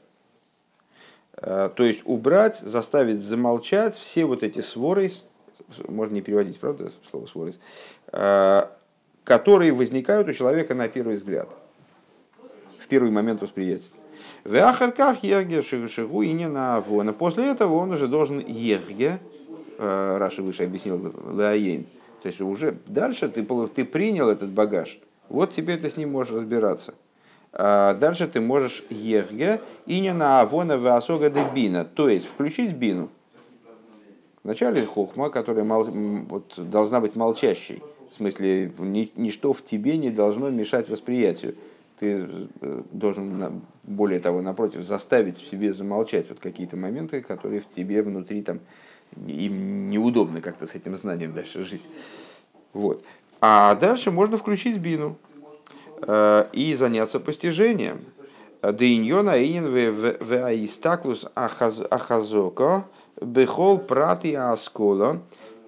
Э, 1.38 1.70
то 1.74 1.84
есть 1.84 2.02
убрать, 2.04 2.58
заставить 2.60 3.22
замолчать 3.22 3.98
все 3.98 4.26
вот 4.26 4.44
эти 4.44 4.60
своры, 4.60 5.10
можно 5.88 6.16
не 6.16 6.22
переводить, 6.22 6.60
правда, 6.60 6.92
слово 7.10 7.26
своры, 7.26 7.54
э, 8.12 8.68
которые 9.28 9.74
возникают 9.74 10.30
у 10.30 10.34
человека 10.34 10.74
на 10.74 10.88
первый 10.88 11.18
взгляд, 11.18 11.50
в 12.80 12.88
первый 12.88 13.12
момент 13.12 13.42
восприятия. 13.42 13.90
В 14.46 14.56
Ахарках 14.56 15.22
Ерге 15.22 15.62
Шигу 15.62 16.22
и 16.22 16.32
не 16.32 16.48
на 16.48 16.78
Авона. 16.78 17.12
После 17.12 17.52
этого 17.52 17.76
он 17.76 17.92
уже 17.92 18.08
должен 18.08 18.40
Ерге, 18.40 19.20
э, 19.80 20.18
Раша 20.18 20.42
выше 20.42 20.64
объяснил, 20.64 21.14
Лаейн. 21.26 21.86
То 22.24 22.28
есть 22.30 22.40
уже 22.40 22.78
дальше 22.86 23.28
ты, 23.28 23.44
ты 23.44 23.84
принял 23.84 24.30
этот 24.30 24.50
багаж, 24.50 24.98
вот 25.28 25.52
теперь 25.52 25.78
ты 25.78 25.90
с 25.90 25.98
ним 25.98 26.12
можешь 26.12 26.32
разбираться. 26.32 26.94
А 27.52 27.96
дальше 27.96 28.30
ты 28.30 28.40
можешь 28.40 28.86
ехге 28.90 29.60
и 29.86 30.00
не 30.00 30.14
на 30.14 30.40
авона 30.40 30.78
васога 30.78 31.30
де 31.30 31.44
бина, 31.54 31.84
то 31.84 32.08
есть 32.08 32.28
включить 32.28 32.74
бину. 32.74 33.10
Вначале 34.46 34.86
хохма, 34.86 35.30
которая 35.30 35.66
мол, 35.66 35.84
вот, 35.84 36.54
должна 36.56 37.02
быть 37.02 37.18
молчащей. 37.18 37.84
В 38.10 38.16
смысле, 38.16 38.72
ни, 38.80 39.12
ничто 39.16 39.54
в 39.54 39.64
тебе 39.64 39.98
не 39.98 40.10
должно 40.10 40.50
мешать 40.50 40.90
восприятию. 40.90 41.56
Ты 42.00 42.28
э, 42.62 42.82
должен, 42.92 43.62
более 43.84 44.20
того, 44.20 44.42
напротив, 44.42 44.84
заставить 44.84 45.38
в 45.40 45.50
себе 45.50 45.74
замолчать 45.74 46.30
вот 46.30 46.40
какие-то 46.40 46.78
моменты, 46.78 47.22
которые 47.22 47.60
в 47.60 47.68
тебе 47.68 48.02
внутри 48.02 48.42
там, 48.42 48.60
им 49.28 49.90
неудобно 49.90 50.42
как-то 50.42 50.68
с 50.68 50.76
этим 50.76 50.96
знанием 50.96 51.34
дальше 51.34 51.64
жить. 51.64 51.84
Вот. 52.74 53.04
А 53.42 53.76
дальше 53.76 54.12
можно 54.12 54.38
включить 54.38 54.78
бину. 54.78 55.18
Э, 56.02 56.46
и 56.54 56.76
заняться 56.76 57.20
постижением. 57.20 58.02
Дейньона 58.62 59.44
инин 59.44 59.68
в 60.20 60.46
аистаклус 60.46 61.26
ахазоко 61.36 62.86
бехол 63.22 63.80
прати 63.80 64.34
аскола. 64.34 65.22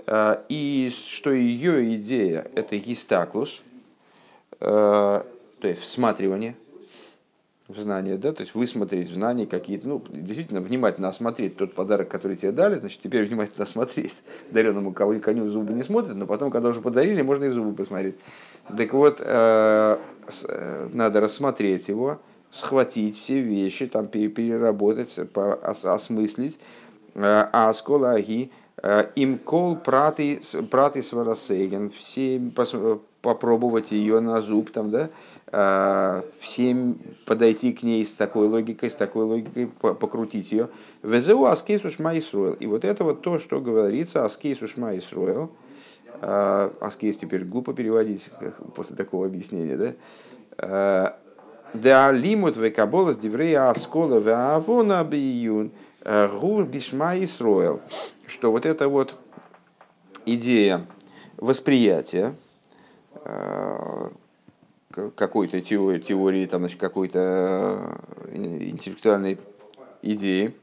Э, 0.10 0.38
и 0.50 0.92
что 0.92 1.32
ее 1.32 1.96
идея 1.96 2.48
это 2.56 2.78
гистаклус, 2.78 3.62
э, 4.60 4.66
то 4.66 5.68
есть 5.68 5.82
всматривание 5.82 6.56
в 7.68 7.78
знание, 7.80 8.18
да, 8.18 8.34
то 8.34 8.42
есть 8.42 8.56
высмотреть 8.56 9.10
в 9.10 9.14
знании 9.14 9.46
какие-то, 9.46 9.88
ну, 9.88 10.04
действительно 10.10 10.60
внимательно 10.60 11.08
осмотреть 11.08 11.56
тот 11.56 11.76
подарок, 11.76 12.10
который 12.10 12.36
тебе 12.36 12.52
дали, 12.52 12.76
значит, 12.76 13.00
теперь 13.00 13.26
внимательно 13.26 13.64
осмотреть. 13.64 14.24
Дареному 14.50 14.92
коню 14.92 15.46
в 15.46 15.50
зубы 15.50 15.74
не 15.74 15.84
смотрят, 15.84 16.16
но 16.16 16.26
потом, 16.26 16.50
когда 16.50 16.70
уже 16.70 16.82
подарили, 16.82 17.22
можно 17.22 17.44
и 17.44 17.50
в 17.50 17.54
зубы 17.54 17.76
посмотреть. 17.76 18.18
Так 18.76 18.92
вот, 18.94 19.22
Э, 20.48 20.90
надо 20.94 21.22
рассмотреть 21.22 21.88
его, 21.88 22.20
схватить 22.50 23.20
все 23.20 23.42
вещи, 23.42 23.88
там 23.88 24.08
переработать, 24.08 25.18
осмыслить. 25.84 26.60
А 27.16 27.74
сколаги 27.74 28.44
э, 28.44 28.59
им 29.16 29.38
кол 29.38 29.76
праты, 29.76 30.40
праты 30.72 31.02
сварасеген, 31.04 31.90
все 31.92 32.42
попробовать 33.22 33.92
ее 33.92 34.20
на 34.22 34.40
зуб, 34.40 34.72
там, 34.72 34.92
да, 34.92 36.22
всем 36.40 36.98
подойти 37.26 37.74
к 37.74 37.84
ней 37.84 38.06
с 38.06 38.14
такой 38.14 38.48
логикой, 38.48 38.90
с 38.90 38.96
такой 38.96 39.26
логикой, 39.26 39.68
покрутить 39.68 40.52
ее. 40.52 40.70
וזהו 41.04 41.46
הסכת 41.46 41.84
ושמע. 41.84 42.14
И 42.14 42.68
вот 42.68 42.86
это 42.86 43.04
вот 43.04 43.22
то, 43.22 43.40
что 43.40 43.60
говорится, 43.60 44.24
הסכת 44.24 44.62
ושמע 44.62 44.98
ישראל, 44.98 45.50
הסכת 46.22 47.18
теперь 47.18 47.46
глупо 47.46 47.74
переводить 47.74 48.30
после 48.76 48.96
такого 48.96 49.26
объяснения, 49.26 49.78
да? 49.78 49.94
Э, 50.58 51.12
דלימוד 51.74 52.58
וקבלת 52.58 53.18
דברי 53.18 53.70
השכלה 53.70 54.20
והבנה 54.20 55.04
בעיון 55.04 55.68
э, 55.68 55.89
הוא 56.04 56.66
בשמע 56.66 57.18
ישראל. 57.24 57.82
Что 58.28 58.52
вот 58.52 58.66
эта 58.66 58.88
вот 58.88 59.16
идея 60.26 60.86
восприятия 61.38 62.36
э, 63.26 64.10
какой-то 65.16 65.62
теории, 65.62 66.00
теории 66.00 66.46
там, 66.46 66.62
значит, 66.62 66.80
какой-то 66.80 68.00
интеллектуальной 68.32 69.40
идеи, 70.02 70.56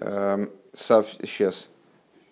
сейчас 0.00 1.68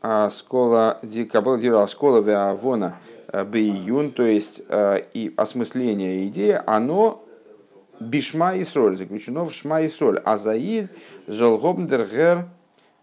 а 0.03 0.31
скола 0.31 0.99
дикабл 1.03 1.59
дира 1.59 1.87
скола 1.87 2.21
веавона 2.21 2.99
бейюн, 3.47 4.13
то 4.13 4.23
есть 4.23 4.63
и 4.69 5.33
осмысление 5.37 6.27
идеи, 6.29 6.61
оно 6.67 7.25
бишма 8.01 8.55
и 8.55 8.65
соль, 8.65 8.97
заключено 8.97 9.45
в 9.45 9.53
шма 9.53 9.83
и 9.83 9.89
соль. 9.89 10.19
А 10.25 10.39
заид 10.39 10.91
золгобндергер 11.27 12.49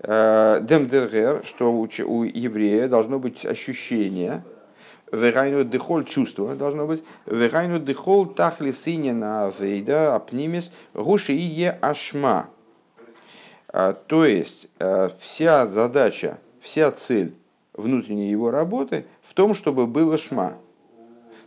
демдергер, 0.01 1.43
что 1.45 1.71
у 1.71 1.85
еврея 2.23 2.87
должно 2.87 3.19
быть 3.19 3.45
ощущение, 3.45 4.43
Верайну 5.11 5.63
дехол 5.63 6.03
чувство 6.03 6.53
должно 6.53 6.85
быть. 6.85 7.01
Верайну 7.25 7.79
дехол 7.79 8.25
тахли 8.25 8.71
синина 8.71 9.53
вейда 9.57 10.15
апнимис 10.15 10.69
гуши 10.93 11.33
и 11.33 11.41
е 11.41 11.77
ашма. 11.81 12.49
То 13.71 14.25
есть 14.25 14.67
вся 15.19 15.71
задача 15.71 16.39
вся 16.61 16.91
цель 16.91 17.33
внутренней 17.73 18.29
его 18.29 18.51
работы 18.51 19.05
в 19.23 19.33
том, 19.33 19.53
чтобы 19.53 19.87
было 19.87 20.17
шма. 20.17 20.57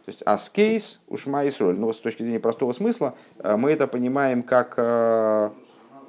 То 0.04 0.10
есть 0.10 0.22
аскейс 0.22 1.00
ушма 1.08 1.44
и 1.44 1.50
соль. 1.50 1.76
Но 1.78 1.92
с 1.92 1.98
точки 1.98 2.22
зрения 2.22 2.40
простого 2.40 2.72
смысла 2.72 3.14
мы 3.42 3.70
это 3.70 3.86
понимаем 3.86 4.42
как 4.42 5.52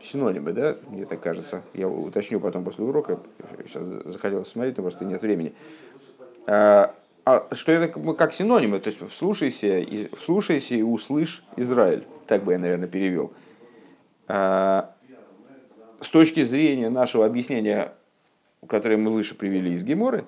синонимы, 0.02 0.52
да, 0.52 0.78
мне 0.90 1.06
так 1.06 1.22
кажется. 1.22 1.62
Я 1.74 1.88
уточню 1.88 2.40
потом 2.40 2.64
после 2.64 2.84
урока. 2.84 3.20
Сейчас 3.68 3.84
захотелось 3.84 4.48
смотреть, 4.48 4.78
но 4.78 4.84
просто 4.84 5.06
нет 5.06 5.22
времени. 5.22 5.54
А, 6.48 6.96
а 7.24 7.48
что 7.54 7.72
это 7.72 7.88
как 8.16 8.34
синонимы? 8.34 8.80
То 8.80 8.90
есть 8.90 9.00
вслушайся 9.12 9.78
и, 9.78 10.10
вслушайся 10.16 10.74
и 10.74 10.82
услышь 10.82 11.44
Израиль. 11.56 12.08
Так 12.26 12.44
бы 12.44 12.54
я, 12.54 12.60
наверное, 12.60 12.88
перевел. 12.88 13.32
С 14.28 14.90
точки 16.12 16.44
зрения 16.44 16.90
нашего 16.90 17.26
объяснения, 17.28 17.94
которое 18.68 18.98
мы 18.98 19.12
выше 19.12 19.36
привели 19.36 19.74
из 19.74 19.84
Геморы, 19.84 20.26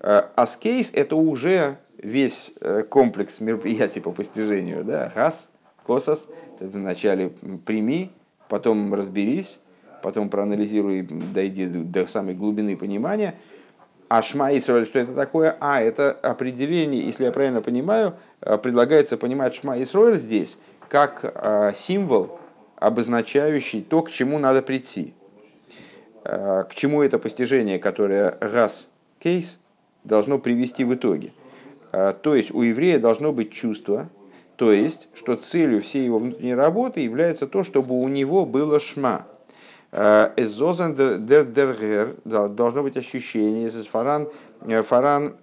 аскейс– 0.00 0.92
это 0.94 1.16
уже 1.16 1.76
весь 2.02 2.52
э, 2.60 2.82
комплекс 2.82 3.40
мероприятий 3.40 4.00
по 4.00 4.12
постижению. 4.12 4.84
Да? 4.84 5.10
Хас, 5.14 5.50
косос, 5.84 6.28
вначале 6.58 7.30
прими, 7.64 8.10
потом 8.48 8.92
разберись, 8.94 9.60
потом 10.02 10.28
проанализируй, 10.28 11.02
дойди 11.02 11.66
до 11.66 12.06
самой 12.06 12.34
глубины 12.34 12.76
понимания. 12.76 13.34
А 14.08 14.22
Шма 14.22 14.56
Исраэль, 14.56 14.86
что 14.86 14.98
это 14.98 15.14
такое? 15.14 15.56
А, 15.60 15.80
это 15.80 16.10
определение, 16.10 17.04
если 17.04 17.24
я 17.24 17.32
правильно 17.32 17.62
понимаю, 17.62 18.14
э, 18.40 18.58
предлагается 18.58 19.16
понимать 19.16 19.54
Шма 19.54 19.80
Исраэль 19.82 20.16
здесь 20.16 20.58
как 20.88 21.20
э, 21.22 21.72
символ, 21.76 22.40
обозначающий 22.76 23.82
то, 23.82 24.02
к 24.02 24.10
чему 24.10 24.38
надо 24.38 24.62
прийти. 24.62 25.14
К 26.22 26.68
чему 26.74 27.02
это 27.02 27.18
постижение, 27.18 27.78
которое 27.78 28.36
раз 28.40 28.88
кейс 29.18 29.58
должно 30.04 30.38
привести 30.38 30.84
в 30.84 30.94
итоге. 30.94 31.32
То 31.90 32.34
есть 32.34 32.52
у 32.52 32.62
еврея 32.62 32.98
должно 32.98 33.32
быть 33.32 33.52
чувство, 33.52 34.08
то 34.60 34.72
есть, 34.72 35.08
что 35.14 35.36
целью 35.36 35.80
всей 35.80 36.04
его 36.04 36.18
внутренней 36.18 36.54
работы 36.54 37.00
является 37.00 37.46
то, 37.46 37.64
чтобы 37.64 37.98
у 37.98 38.06
него 38.08 38.44
было 38.44 38.78
шма. 38.78 39.26
Э, 39.90 40.32
Эзозен 40.36 40.94
дер 40.94 41.46
дергер 41.46 42.16
должно 42.24 42.82
быть 42.82 42.96
ощущение, 42.98 43.70
фаран 43.70 44.28
э, 44.60 44.82
фаран 44.82 45.34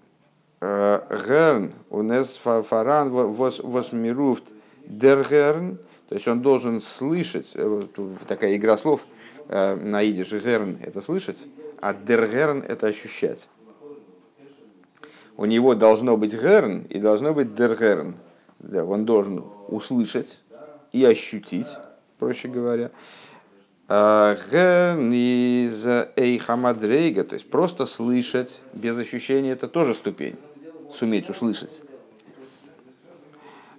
э, 0.61 1.01
герн, 1.27 1.73
у 1.89 2.03
нас 2.03 2.37
фаран 2.37 3.09
восмируфт 3.11 4.43
дергерн, 4.85 5.79
то 6.09 6.15
есть 6.15 6.27
он 6.27 6.41
должен 6.41 6.79
слышать, 6.79 7.55
такая 8.27 8.55
игра 8.55 8.77
слов 8.77 9.01
на 9.49 10.07
идише 10.07 10.39
герн 10.39 10.77
это 10.81 11.01
слышать, 11.01 11.47
а 11.81 11.93
дергерн 11.93 12.61
это 12.61 12.85
ощущать. 12.85 13.49
У 15.37 15.45
него 15.45 15.75
должно 15.75 16.17
быть 16.17 16.33
герн 16.33 16.81
и 16.89 16.99
должно 16.99 17.33
быть 17.33 17.55
дергерн 17.55 18.15
да, 18.59 18.83
он 18.83 19.05
должен 19.05 19.43
услышать 19.67 20.39
и 20.91 21.05
ощутить, 21.05 21.67
проще 22.19 22.47
говоря. 22.47 22.91
А, 23.87 24.35
из 24.35 25.85
эйхамадрейга, 26.15 27.23
то 27.23 27.35
есть 27.35 27.49
просто 27.49 27.85
слышать 27.85 28.61
без 28.73 28.97
ощущения, 28.97 29.51
это 29.51 29.67
тоже 29.67 29.93
ступень, 29.93 30.35
суметь 30.93 31.29
услышать. 31.29 31.83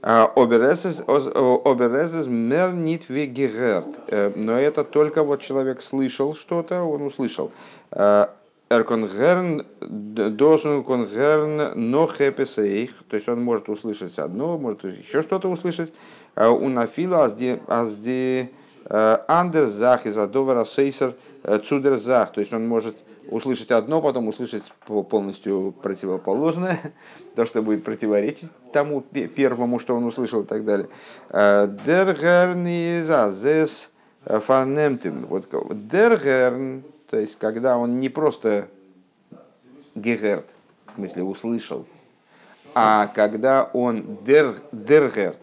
А, 0.00 0.26
оберезес 0.26 2.26
мер 2.26 2.72
нит 2.72 3.06
э, 3.08 4.32
Но 4.36 4.52
это 4.52 4.84
только 4.84 5.24
вот 5.24 5.42
человек 5.42 5.82
слышал 5.82 6.34
что-то, 6.34 6.82
он 6.82 7.02
услышал. 7.02 7.50
Эрконгерн 8.70 9.64
должен 9.80 10.84
конгерн 10.84 11.72
но 11.75 12.06
хэпесейх, 12.06 12.90
то 13.08 13.16
есть 13.16 13.28
он 13.28 13.42
может 13.42 13.68
услышать 13.68 14.18
одно, 14.18 14.58
может 14.58 14.84
еще 14.84 15.22
что-то 15.22 15.48
услышать. 15.48 15.92
А 16.34 16.50
у 16.50 16.68
нафила 16.68 17.25
азди 17.25 17.60
азди 17.66 18.50
э, 18.84 19.18
андерзах 19.26 20.04
из 20.04 20.18
адовара 20.18 20.64
сейсер 20.64 21.14
э, 21.44 21.58
цудерзах, 21.58 22.32
то 22.32 22.40
есть 22.40 22.52
он 22.52 22.68
может 22.68 22.96
услышать 23.30 23.70
одно, 23.70 24.02
потом 24.02 24.28
услышать 24.28 24.64
полностью 24.86 25.75
противоположное, 25.82 26.78
то, 27.36 27.47
что 27.47 27.62
будет 27.62 27.84
противоречить 27.84 28.50
тому 28.73 29.00
первому, 29.00 29.78
что 29.78 29.97
он 29.97 30.04
услышал 30.04 30.43
и 30.43 30.47
так 30.47 30.66
далее. 30.66 30.88
Э, 31.30 31.66
Дергерн 31.86 32.66
из 32.66 33.08
азес 33.08 33.88
фарнемтим. 34.25 35.25
Вот 35.26 35.49
дергерн 35.88 36.82
то 37.08 37.18
есть, 37.18 37.38
когда 37.38 37.78
он 37.78 38.00
не 38.00 38.08
просто 38.08 38.68
гегерт, 39.94 40.47
в 40.86 40.94
смысле 40.97 41.23
услышал, 41.23 41.86
а 42.75 43.06
когда 43.08 43.71
он 43.73 44.18
дер, 44.25 44.62
дергерт, 44.73 45.40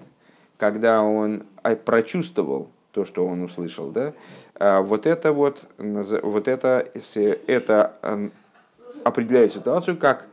когда 0.57 1.01
он 1.01 1.43
а, 1.63 1.75
прочувствовал 1.75 2.69
то, 2.91 3.03
что 3.03 3.25
он 3.25 3.41
услышал, 3.41 3.89
да, 3.89 4.13
а 4.53 4.81
вот 4.81 5.05
это 5.05 5.33
вот, 5.33 5.65
вот 5.77 6.47
это, 6.47 6.87
это 7.47 8.31
определяет 9.03 9.51
ситуацию 9.51 9.97
как 9.97 10.27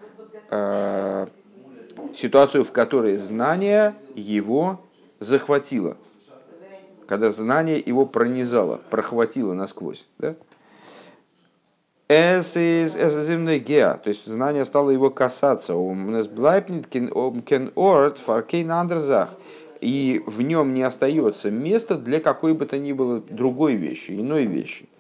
э, 0.50 1.26
ситуацию, 2.14 2.64
в 2.64 2.72
которой 2.72 3.16
знание 3.16 3.94
его 4.14 4.80
захватило, 5.18 5.96
когда 7.06 7.32
знание 7.32 7.82
его 7.84 8.06
пронизало, 8.06 8.80
прохватило 8.90 9.54
насквозь. 9.54 10.06
Да? 10.18 10.36
Es 12.12 12.52
земной 13.24 13.58
геа, 13.58 13.96
то 13.96 14.10
есть 14.10 14.26
знание 14.26 14.66
стало 14.66 14.90
его 14.90 15.08
касаться. 15.08 15.72
И 19.80 20.22
в 20.26 20.42
нем 20.42 20.74
не 20.74 20.82
остается 20.82 21.50
места 21.50 21.96
для 21.96 22.20
какой 22.20 22.52
бы 22.52 22.66
то 22.66 22.76
ни 22.76 22.92
было 22.92 23.22
другой 23.30 23.76
вещи, 23.76 24.10
иной 24.10 24.44
вещи. 24.44 24.90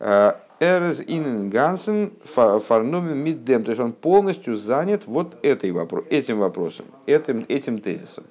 Эрз 0.00 1.02
инен 1.06 1.50
гансен 1.50 2.12
фарнумен 2.24 3.18
миддем. 3.18 3.64
То 3.64 3.72
есть 3.72 3.82
он 3.82 3.92
полностью 3.92 4.56
занят 4.56 5.02
вот 5.06 5.36
этой 5.44 5.72
вопро- 5.72 6.06
этим 6.08 6.38
вопросом, 6.38 6.86
этим, 7.04 7.44
этим 7.48 7.80
тезисом. 7.80 8.24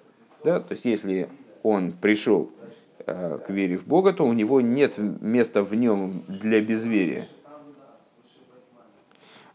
Да? 0.44 0.62
То 0.62 0.72
есть 0.72 0.86
если 0.86 1.30
он 1.62 1.92
пришел 1.92 2.50
э, 3.06 3.38
к 3.46 3.52
вере 3.52 3.78
в 3.78 3.86
Бога, 3.86 4.14
то 4.14 4.26
у 4.26 4.34
него 4.34 4.62
нет 4.62 4.98
места 4.98 5.64
в 5.64 5.76
нем 5.76 6.24
для 6.28 6.60
безверия. 6.60 7.28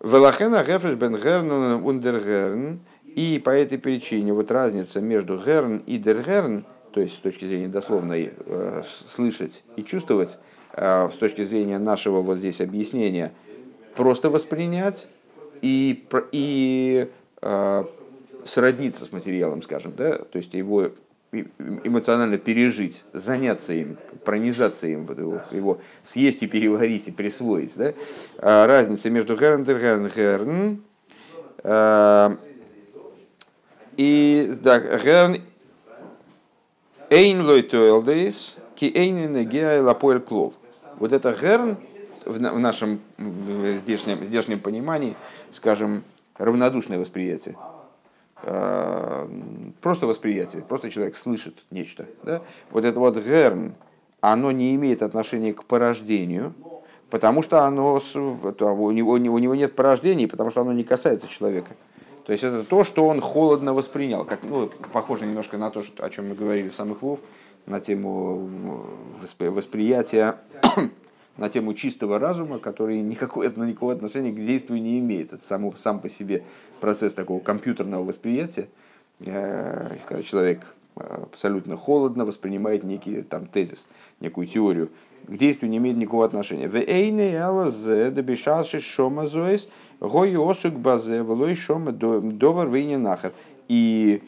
Велахена 0.01 0.65
гефреш 0.65 0.95
бен 0.95 1.17
герн 1.17 1.51
ундергерн. 1.85 2.81
И 3.17 3.41
по 3.43 3.49
этой 3.51 3.79
причине 3.79 4.35
вот 4.35 4.51
разница 4.51 5.01
между 5.01 5.39
герн 5.39 5.79
и 5.87 5.97
дергерн, 5.97 6.67
то 6.93 7.01
есть 7.01 7.15
с 7.15 7.19
точки 7.19 7.47
зрения 7.47 7.69
дословной 7.69 8.33
э, 8.45 8.83
слышать 8.85 9.65
и 9.77 9.83
чувствовать, 9.83 10.39
э, 10.75 11.09
с 11.11 11.17
точки 11.17 11.43
зрения 11.43 11.79
нашего 11.79 12.21
вот 12.21 12.39
здесь 12.39 12.61
объяснения, 12.61 13.33
просто 13.95 14.29
воспринять 14.29 15.09
и, 15.63 16.07
и 16.31 17.09
э, 17.41 17.85
сродниться 18.45 19.07
с 19.07 19.13
материалом, 19.13 19.63
скажем, 19.63 19.95
да, 19.97 20.19
то 20.19 20.37
есть 20.37 20.53
его 20.53 20.91
эмоционально 21.33 22.39
пережить, 22.39 23.05
заняться 23.13 23.73
им, 23.73 23.97
пронизаться 24.25 24.87
им, 24.87 25.09
его, 25.51 25.81
съесть 26.03 26.43
и 26.43 26.47
переварить 26.47 27.09
и 27.09 27.13
присвоить. 27.13 27.73
Да? 27.77 27.93
А 28.39 28.67
разница 28.67 29.11
между 29.11 29.37
герн 29.37 29.63
и 29.63 30.11
герн, 30.15 30.83
а, 31.65 32.37
и 33.97 34.55
да, 34.63 34.79
герн 34.79 35.39
эйн 37.11 37.45
лой 37.45 37.63
тоэлдейс, 37.63 38.57
ки 38.75 38.93
эйн 38.95 39.27
энергия 39.27 39.81
лапоэль 39.81 40.21
клол. 40.21 40.55
Вот 40.99 41.13
это 41.13 41.37
герн 41.39 41.77
в 42.25 42.59
нашем 42.59 43.01
здешнем, 43.19 44.25
здешнем 44.25 44.61
понимании, 44.61 45.15
скажем, 45.51 46.03
равнодушное 46.39 46.99
восприятие 46.99 47.57
просто 49.81 50.07
восприятие, 50.07 50.63
просто 50.63 50.91
человек 50.91 51.17
слышит 51.17 51.65
нечто. 51.71 52.07
Да? 52.23 52.43
Вот 52.71 52.85
это 52.85 52.99
вот 53.01 53.17
герн, 53.17 53.75
оно 54.21 54.53
не 54.53 54.75
имеет 54.77 55.03
отношения 55.03 55.53
к 55.53 55.65
порождению, 55.65 56.55
потому 57.11 57.43
что 57.43 57.65
оно, 57.65 57.95
у, 57.95 58.91
него, 58.91 59.13
у 59.13 59.39
него 59.39 59.55
нет 59.55 59.75
порождений, 59.75 60.29
потому 60.29 60.51
что 60.51 60.61
оно 60.61 60.73
не 60.73 60.85
касается 60.85 61.29
человека. 61.29 61.73
То 62.25 62.33
есть 62.33 62.45
это 62.45 62.65
то, 62.65 62.83
что 62.85 63.07
он 63.07 63.21
холодно 63.21 63.75
воспринял, 63.75 64.25
как, 64.25 64.41
ну, 64.43 64.71
похоже 64.93 65.27
немножко 65.27 65.59
на 65.59 65.71
то, 65.71 65.83
что, 65.83 66.05
о 66.05 66.11
чем 66.11 66.29
мы 66.29 66.35
говорили 66.35 66.69
в 66.69 66.75
самых 66.75 67.03
Вов, 67.03 67.21
на 67.67 67.81
тему 67.81 68.49
восприятия 69.39 70.37
на 71.37 71.49
тему 71.49 71.75
чистого 71.75 72.19
разума, 72.19 72.59
который 72.59 73.01
никакого, 73.01 73.45
никакого 73.45 73.93
отношения 73.93 74.33
к 74.33 74.37
действию 74.37 74.81
не 74.81 74.99
имеет. 74.99 75.33
Это 75.33 75.43
сам, 75.43 75.77
сам 75.77 76.01
по 76.01 76.09
себе 76.09 76.45
процесс 76.81 77.15
такого 77.15 77.41
компьютерного 77.41 78.05
восприятия, 78.05 78.69
э, 79.21 79.97
когда 80.07 80.23
человек 80.23 80.75
э, 80.97 81.23
абсолютно 81.23 81.77
холодно 81.77 82.25
воспринимает 82.25 82.85
некий 82.85 83.23
там, 83.23 83.47
тезис, 83.47 83.87
некую 84.21 84.47
теорию, 84.47 84.91
к 85.27 85.37
действию 85.37 85.71
не 85.71 85.79
имеет 85.79 85.97
никакого 85.97 86.25
отношения. 86.25 86.71
И 93.69 94.23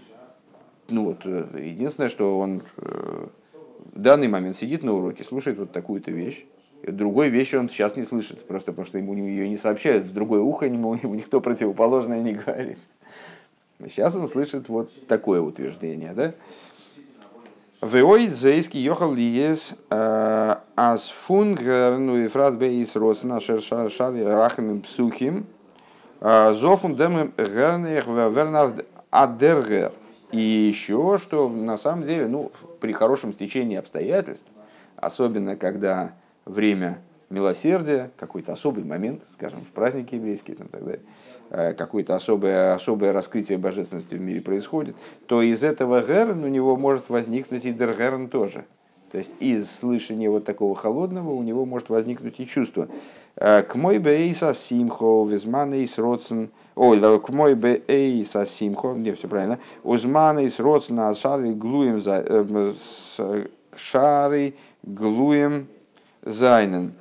ну 0.88 1.04
вот, 1.04 1.24
единственное, 1.24 2.08
что 2.08 2.38
он 2.38 2.62
в 2.76 4.00
данный 4.00 4.28
момент 4.28 4.56
сидит 4.56 4.82
на 4.82 4.94
уроке, 4.94 5.22
слушает 5.22 5.58
вот 5.58 5.70
такую-то 5.70 6.10
вещь, 6.10 6.44
другой 6.82 7.28
вещи 7.28 7.56
он 7.56 7.68
сейчас 7.68 7.96
не 7.96 8.04
слышит, 8.04 8.46
просто 8.46 8.72
потому 8.72 8.86
что 8.86 8.98
ему 8.98 9.14
ее 9.14 9.48
не 9.48 9.56
сообщают, 9.56 10.06
в 10.06 10.12
другое 10.12 10.40
ухо 10.40 10.66
ему, 10.66 10.94
ему 10.94 11.14
никто 11.14 11.40
противоположное 11.40 12.22
не 12.22 12.32
говорит. 12.32 12.78
Сейчас 13.80 14.14
он 14.16 14.26
слышит 14.26 14.68
вот 14.68 14.90
такое 15.06 15.40
утверждение, 15.40 16.12
да? 16.12 16.32
Веоид 17.80 18.34
зейский 18.34 18.80
йохал 18.80 19.14
лиес 19.14 19.76
аз 19.88 21.08
фунгер 21.08 21.98
ну 21.98 22.16
и 22.16 22.26
фрат 22.26 22.58
бейс 22.58 22.96
росна 22.96 23.38
шер 23.38 23.60
шар 23.60 23.88
шар 23.88 24.12
рахами 24.14 24.80
псухим 24.80 25.46
зофун 26.20 26.96
дем 26.96 27.32
гернех 27.36 28.08
вернард 28.08 28.84
адергер. 29.10 29.92
И 30.32 30.40
еще, 30.40 31.18
что 31.22 31.48
на 31.48 31.78
самом 31.78 32.04
деле, 32.04 32.28
ну, 32.28 32.52
при 32.80 32.92
хорошем 32.92 33.32
стечении 33.32 33.76
обстоятельств, 33.76 34.44
особенно 34.96 35.56
когда 35.56 36.12
время 36.48 36.98
милосердия, 37.30 38.10
какой-то 38.16 38.52
особый 38.52 38.84
момент, 38.84 39.22
скажем, 39.34 39.60
в 39.60 39.72
празднике 39.72 40.16
еврейские 40.16 40.56
и 40.56 40.58
так 40.58 40.70
далее, 40.70 41.00
э, 41.50 41.74
какое-то 41.74 42.16
особое, 42.16 42.74
особое 42.74 43.12
раскрытие 43.12 43.58
божественности 43.58 44.14
в 44.14 44.20
мире 44.20 44.40
происходит, 44.40 44.96
то 45.26 45.42
из 45.42 45.62
этого 45.62 46.02
герн 46.02 46.44
у 46.44 46.48
него 46.48 46.76
может 46.76 47.08
возникнуть 47.08 47.64
и 47.64 47.72
дергерн 47.72 48.28
тоже. 48.28 48.64
То 49.10 49.18
есть 49.18 49.34
из 49.40 49.70
слышания 49.70 50.28
вот 50.28 50.44
такого 50.44 50.74
холодного 50.74 51.30
у 51.30 51.42
него 51.42 51.64
может 51.64 51.88
возникнуть 51.88 52.40
и 52.40 52.46
чувство. 52.46 52.88
Э, 53.36 53.62
к 53.62 53.74
мой 53.74 53.98
бейса 53.98 54.54
симхо, 54.54 55.26
визманейс 55.26 55.98
родсен, 55.98 56.50
ой, 56.74 57.20
к 57.20 57.28
мой 57.28 57.54
бейса 57.54 58.46
симхо, 58.46 58.94
не, 58.94 59.12
все 59.12 59.28
правильно, 59.28 59.58
узманейс 59.82 60.58
родсен, 60.58 60.98
а 61.00 61.14
шары 61.14 61.52
глуем, 61.52 62.02
э, 62.06 63.44
шары 63.76 64.54
глуем 64.82 65.68
зайнен. 66.22 66.94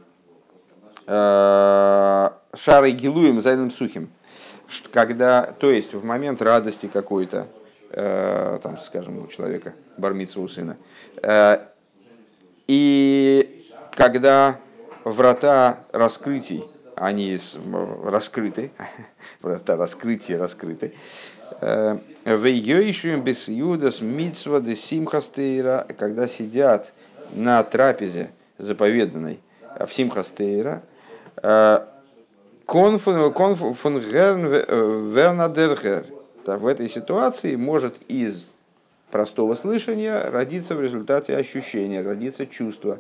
Э, 1.08 2.32
шарой 2.54 2.92
гилуем 2.92 3.42
зайным 3.42 3.72
сухим. 3.72 4.10
Когда, 4.92 5.54
то 5.58 5.72
есть 5.72 5.94
в 5.94 6.04
момент 6.04 6.42
радости 6.42 6.88
какой-то, 6.88 7.48
э, 7.92 8.60
там, 8.62 8.78
скажем, 8.80 9.24
у 9.24 9.28
человека, 9.28 9.74
бармица 9.98 10.42
у 10.42 10.48
сына, 10.50 10.76
э, 11.24 11.60
и 12.68 13.66
когда 13.96 14.60
врата 15.06 15.80
раскрытий, 15.94 16.66
они 16.98 17.40
раскрыты, 18.04 18.72
врата 19.42 19.78
раскрытия 19.78 20.38
раскрыты, 20.38 20.94
в 21.62 22.46
Йоишуем 22.46 23.24
без 23.24 23.48
Юдас 23.48 24.02
Мицва 24.02 24.60
де 24.60 24.76
Симхастейра, 24.76 25.88
когда 25.98 26.28
сидят 26.28 26.92
на 27.32 27.64
трапезе 27.64 28.32
заповеданной 28.58 29.40
в 29.80 29.94
Симхастейра, 29.94 30.84
Кон 32.68 33.00
фон 33.00 34.00
Вернадергер. 34.00 36.06
В 36.46 36.68
этой 36.68 36.90
ситуации 36.90 37.56
может 37.56 37.96
из 38.10 38.46
простого 39.12 39.56
слышания 39.56 40.30
родиться 40.30 40.76
в 40.76 40.82
результате 40.82 41.38
ощущения, 41.38 42.02
родиться 42.02 42.46
чувство. 42.46 43.00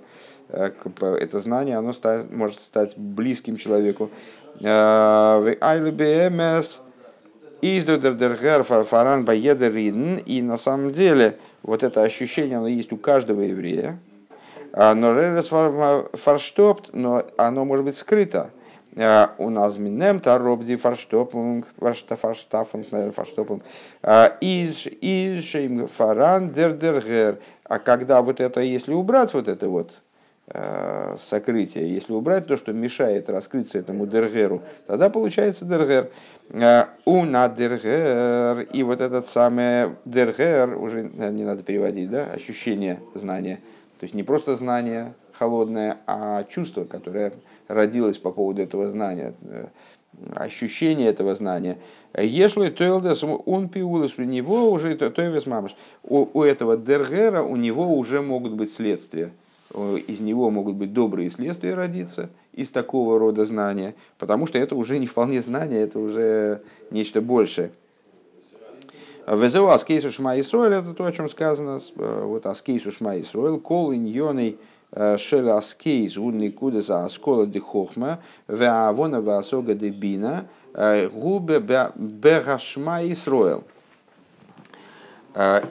Э, 0.49 0.71
это 1.01 1.39
знание 1.39 1.77
оно 1.77 1.93
может 2.31 2.59
стать 2.59 2.97
близким 2.97 3.57
человеку. 3.57 4.09
Э, 4.61 5.55
и 10.25 10.41
на 10.41 10.57
самом 10.57 10.93
деле 10.93 11.37
вот 11.63 11.83
это 11.83 12.03
ощущение 12.03 12.57
оно 12.57 12.67
есть 12.67 12.93
у 12.93 12.97
каждого 12.97 13.41
еврея. 13.41 13.99
А, 14.73 14.93
но 14.93 15.13
ререс 15.13 15.47
фарштопт, 16.13 16.89
но 16.93 17.25
оно 17.37 17.65
может 17.65 17.85
быть 17.85 17.97
скрыто. 17.97 18.51
А, 18.95 19.31
у 19.37 19.49
нас 19.49 19.77
минем 19.77 20.19
таробди 20.19 20.75
фарштопунг, 20.75 21.67
фарштафунг, 21.79 22.91
наверное, 22.91 23.13
фарштопунг. 23.13 23.63
А, 24.03 24.37
из 24.41 24.87
из 24.87 25.43
шейм 25.43 25.87
фаран 25.87 26.51
дердергер. 26.51 27.39
А 27.63 27.79
когда 27.79 28.21
вот 28.21 28.39
это, 28.39 28.61
если 28.61 28.93
убрать 28.93 29.33
вот 29.33 29.47
это 29.47 29.67
вот, 29.67 30.01
сокрытие, 31.19 31.93
если 31.93 32.13
убрать 32.13 32.47
то, 32.47 32.55
что 32.55 32.71
мешает 32.71 33.29
раскрыться 33.29 33.79
этому 33.79 34.07
дергеру, 34.07 34.61
тогда 34.85 35.09
получается 35.09 35.65
дергер. 35.65 36.09
Уна 37.03 37.49
дергер, 37.49 38.61
и 38.71 38.83
вот 38.83 39.01
этот 39.01 39.27
самый 39.27 39.97
дергер, 40.05 40.77
уже 40.77 41.03
не 41.03 41.43
надо 41.43 41.63
переводить, 41.63 42.09
да, 42.09 42.27
ощущение 42.31 43.01
знания– 43.13 43.59
то 43.99 44.03
есть 44.03 44.13
не 44.13 44.23
просто 44.23 44.55
знание 44.55 45.13
холодное, 45.33 45.97
а 46.05 46.43
чувство, 46.43 46.85
которое 46.85 47.33
родилось 47.67 48.17
по 48.17 48.31
поводу 48.31 48.61
этого 48.61 48.87
знания, 48.87 49.33
э, 49.41 49.67
ощущение 50.35 51.07
этого 51.09 51.35
знания. 51.35 51.77
Если 52.17 52.69
тойлдес 52.69 53.23
он 53.23 53.69
пиулес, 53.69 54.17
у 54.17 54.23
него 54.23 54.71
уже 54.71 54.95
тойлдес 54.95 55.45
мамаш, 55.45 55.75
у 56.03 56.41
этого 56.41 56.77
дергера 56.77 57.43
у 57.43 57.55
него 57.55 57.95
уже 57.97 58.21
могут 58.21 58.53
быть 58.53 58.73
следствия. 58.73 59.31
Из 60.07 60.21
него 60.21 60.49
могут 60.49 60.75
быть 60.75 60.93
добрые 60.93 61.29
следствия 61.29 61.73
родиться 61.73 62.29
из 62.53 62.71
такого 62.71 63.19
рода 63.19 63.45
знания, 63.45 63.95
потому 64.17 64.47
что 64.47 64.57
это 64.57 64.75
уже 64.75 64.97
не 64.97 65.07
вполне 65.07 65.41
знание, 65.41 65.81
это 65.81 65.99
уже 65.99 66.61
нечто 66.89 67.21
большее. 67.21 67.71
וזהו 69.27 69.67
הסכת 69.67 70.09
ושמע 70.09 70.39
ישראל, 70.39 70.75
это 70.75 70.93
то, 70.93 71.03
о 71.03 71.11
чем 71.11 71.29
сказано, 71.29 71.81
э, 71.97 72.23
вот 72.23 72.45
הסכת 72.45 72.93
ושמע 72.93 73.19
ישראל, 73.19 73.59
כל 73.59 73.93
ענינו 73.93 74.57
э, 74.91 75.17
של 75.17 75.49
הסכת 75.49 75.92
הוא 75.92 76.17
נקודת 76.17 76.79
ההשכלה 76.79 77.45
דחכמה, 77.45 78.19
וההבנה 78.47 79.17
וההשגה 79.17 79.73
דבינה, 79.73 80.47
э, 80.73 81.09
הוא 81.09 81.59
בהשמע 81.59 83.03
ישראל. 83.03 83.63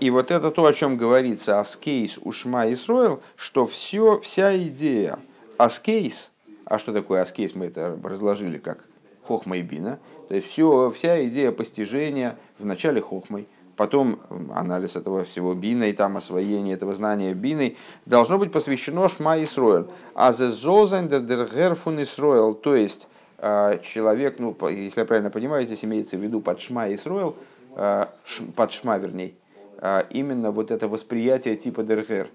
И 0.00 0.10
вот 0.10 0.30
это 0.30 0.52
то, 0.52 0.64
о 0.64 0.72
чем 0.72 0.96
говорится 0.96 1.58
הסכת 1.58 2.18
ושמע 2.22 2.70
ישראל, 2.70 3.20
что 3.36 3.66
все, 3.66 4.20
вся 4.20 4.56
идея 4.56 5.18
הסכת, 5.56 6.30
а 6.66 6.78
что 6.78 6.92
такое 6.92 7.22
הסכת, 7.22 7.54
мы 7.54 7.66
это 7.66 7.98
разложили 8.04 8.58
как 8.58 8.84
хохма 9.26 9.56
и 9.56 9.62
бина, 9.62 9.98
то 10.28 10.34
есть 10.34 10.48
все, 10.48 10.90
вся 10.90 11.24
идея 11.26 11.52
постижения 11.52 12.36
в 12.58 12.64
начале 12.64 13.00
хохмой, 13.00 13.46
потом 13.76 14.18
анализ 14.54 14.96
этого 14.96 15.24
всего 15.24 15.54
биной, 15.54 15.92
там 15.92 16.16
освоение 16.16 16.74
этого 16.74 16.94
знания 16.94 17.34
биной, 17.34 17.76
должно 18.06 18.38
быть 18.38 18.52
посвящено 18.52 19.08
Шма 19.08 19.42
Исроэль. 19.44 19.86
А 20.14 20.32
за 20.32 20.50
зозандер 20.50 21.20
дер 21.20 21.48
герфун 21.54 22.02
Исроэль, 22.02 22.54
то 22.54 22.74
есть 22.74 23.06
а, 23.38 23.78
человек, 23.78 24.38
ну, 24.38 24.56
если 24.68 25.00
я 25.00 25.06
правильно 25.06 25.30
понимаю, 25.30 25.66
здесь 25.66 25.84
имеется 25.84 26.16
в 26.16 26.20
виду 26.20 26.40
под 26.40 26.60
Шма 26.60 26.92
Исроэль, 26.94 27.34
а, 27.74 28.10
под 28.54 28.72
Шма, 28.72 28.98
вернее, 28.98 29.34
а, 29.78 30.06
именно 30.10 30.50
вот 30.50 30.70
это 30.70 30.88
восприятие 30.88 31.56
типа 31.56 31.82
дергер, 31.82 32.30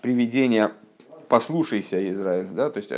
приведение 0.00 0.70
«послушайся, 1.28 2.08
Израиль», 2.08 2.46
да, 2.52 2.70
то 2.70 2.76
есть 2.76 2.92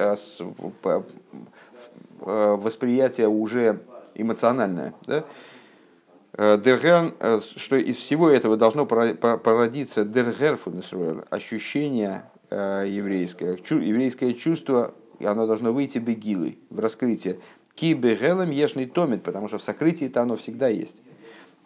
восприятие 2.25 3.29
уже 3.29 3.81
эмоциональное. 4.15 4.95
Да? 5.07 5.25
Э, 6.35 6.59
дергер, 6.59 7.13
э, 7.21 7.41
что 7.57 7.77
из 7.77 7.97
всего 7.99 8.31
этого 8.31 8.57
должно 8.57 8.87
породиться 8.87 10.05
дергер 10.05 10.59
ощущение 11.31 12.25
э, 12.49 12.87
еврейское, 12.89 13.59
еврейское 13.69 14.33
чувство, 14.33 14.95
оно 15.21 15.47
должно 15.47 15.73
выйти 15.73 15.99
бегилы, 15.99 16.57
в 16.71 16.79
раскрытие. 16.79 17.39
Ки 17.75 17.93
бегелем 17.93 18.51
ешный 18.51 18.87
томит, 18.87 19.23
потому 19.23 19.49
что 19.49 19.59
в 19.59 19.63
сокрытии-то 19.63 20.23
оно 20.23 20.37
всегда 20.37 20.69
есть. 20.69 21.03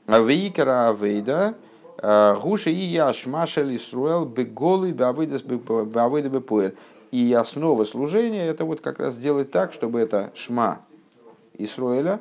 А 0.06 0.20
вейкера 0.20 0.88
авейда, 0.88 1.54
гуши 2.40 2.70
и 2.70 2.74
яшмашель 2.74 3.74
Исруэл 3.74 4.24
беголы 4.24 4.92
бавыда 4.94 6.28
бепуэль. 6.28 6.76
И 7.10 7.32
основа 7.32 7.84
служения 7.84 8.46
это 8.46 8.64
вот 8.64 8.80
как 8.80 8.98
раз 8.98 9.14
сделать 9.14 9.50
так, 9.50 9.72
чтобы 9.72 10.00
это 10.00 10.32
шма 10.34 10.80
Исруэля, 11.58 12.20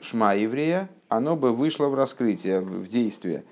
шма 0.00 0.34
еврея, 0.34 0.88
оно 1.08 1.36
бы 1.36 1.52
вышло 1.52 1.88
в 1.88 1.94
раскрытие, 1.94 2.60
в 2.60 2.88
действие. 2.88 3.44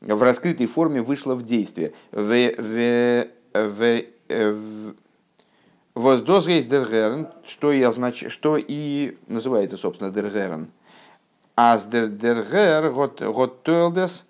В 0.00 0.22
раскрытой 0.22 0.66
форме 0.66 1.00
вышло 1.00 1.34
в 1.34 1.44
действие. 1.44 1.92
В, 2.10 2.28
в, 2.58 3.28
в, 3.54 4.04
в, 4.28 4.94
Воздоз 5.94 6.48
есть 6.48 6.68
дергерн, 6.68 7.28
что 7.44 7.70
и, 7.70 7.82
означ... 7.82 8.24
что 8.28 8.56
и 8.56 9.16
называется, 9.26 9.76
собственно, 9.76 10.10
дергерн. 10.10 10.70
А 11.54 11.76
с 11.76 11.86
дергер 11.86 12.90
год 12.92 13.62
тойлдес 13.62 14.26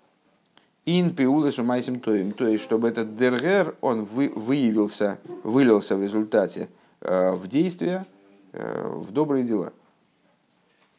ин 0.85 1.15
пиулес 1.15 1.59
умайсим 1.59 1.99
тоим. 1.99 2.31
То 2.31 2.47
есть, 2.47 2.63
чтобы 2.63 2.87
этот 2.87 3.15
дергер, 3.15 3.75
он 3.81 4.05
вы, 4.05 4.31
выявился, 4.35 5.19
вылился 5.43 5.95
в 5.95 6.03
результате 6.03 6.69
э, 7.01 7.31
в 7.31 7.47
действие, 7.47 8.05
э, 8.51 8.87
в 8.87 9.11
добрые 9.11 9.45
дела. 9.45 9.73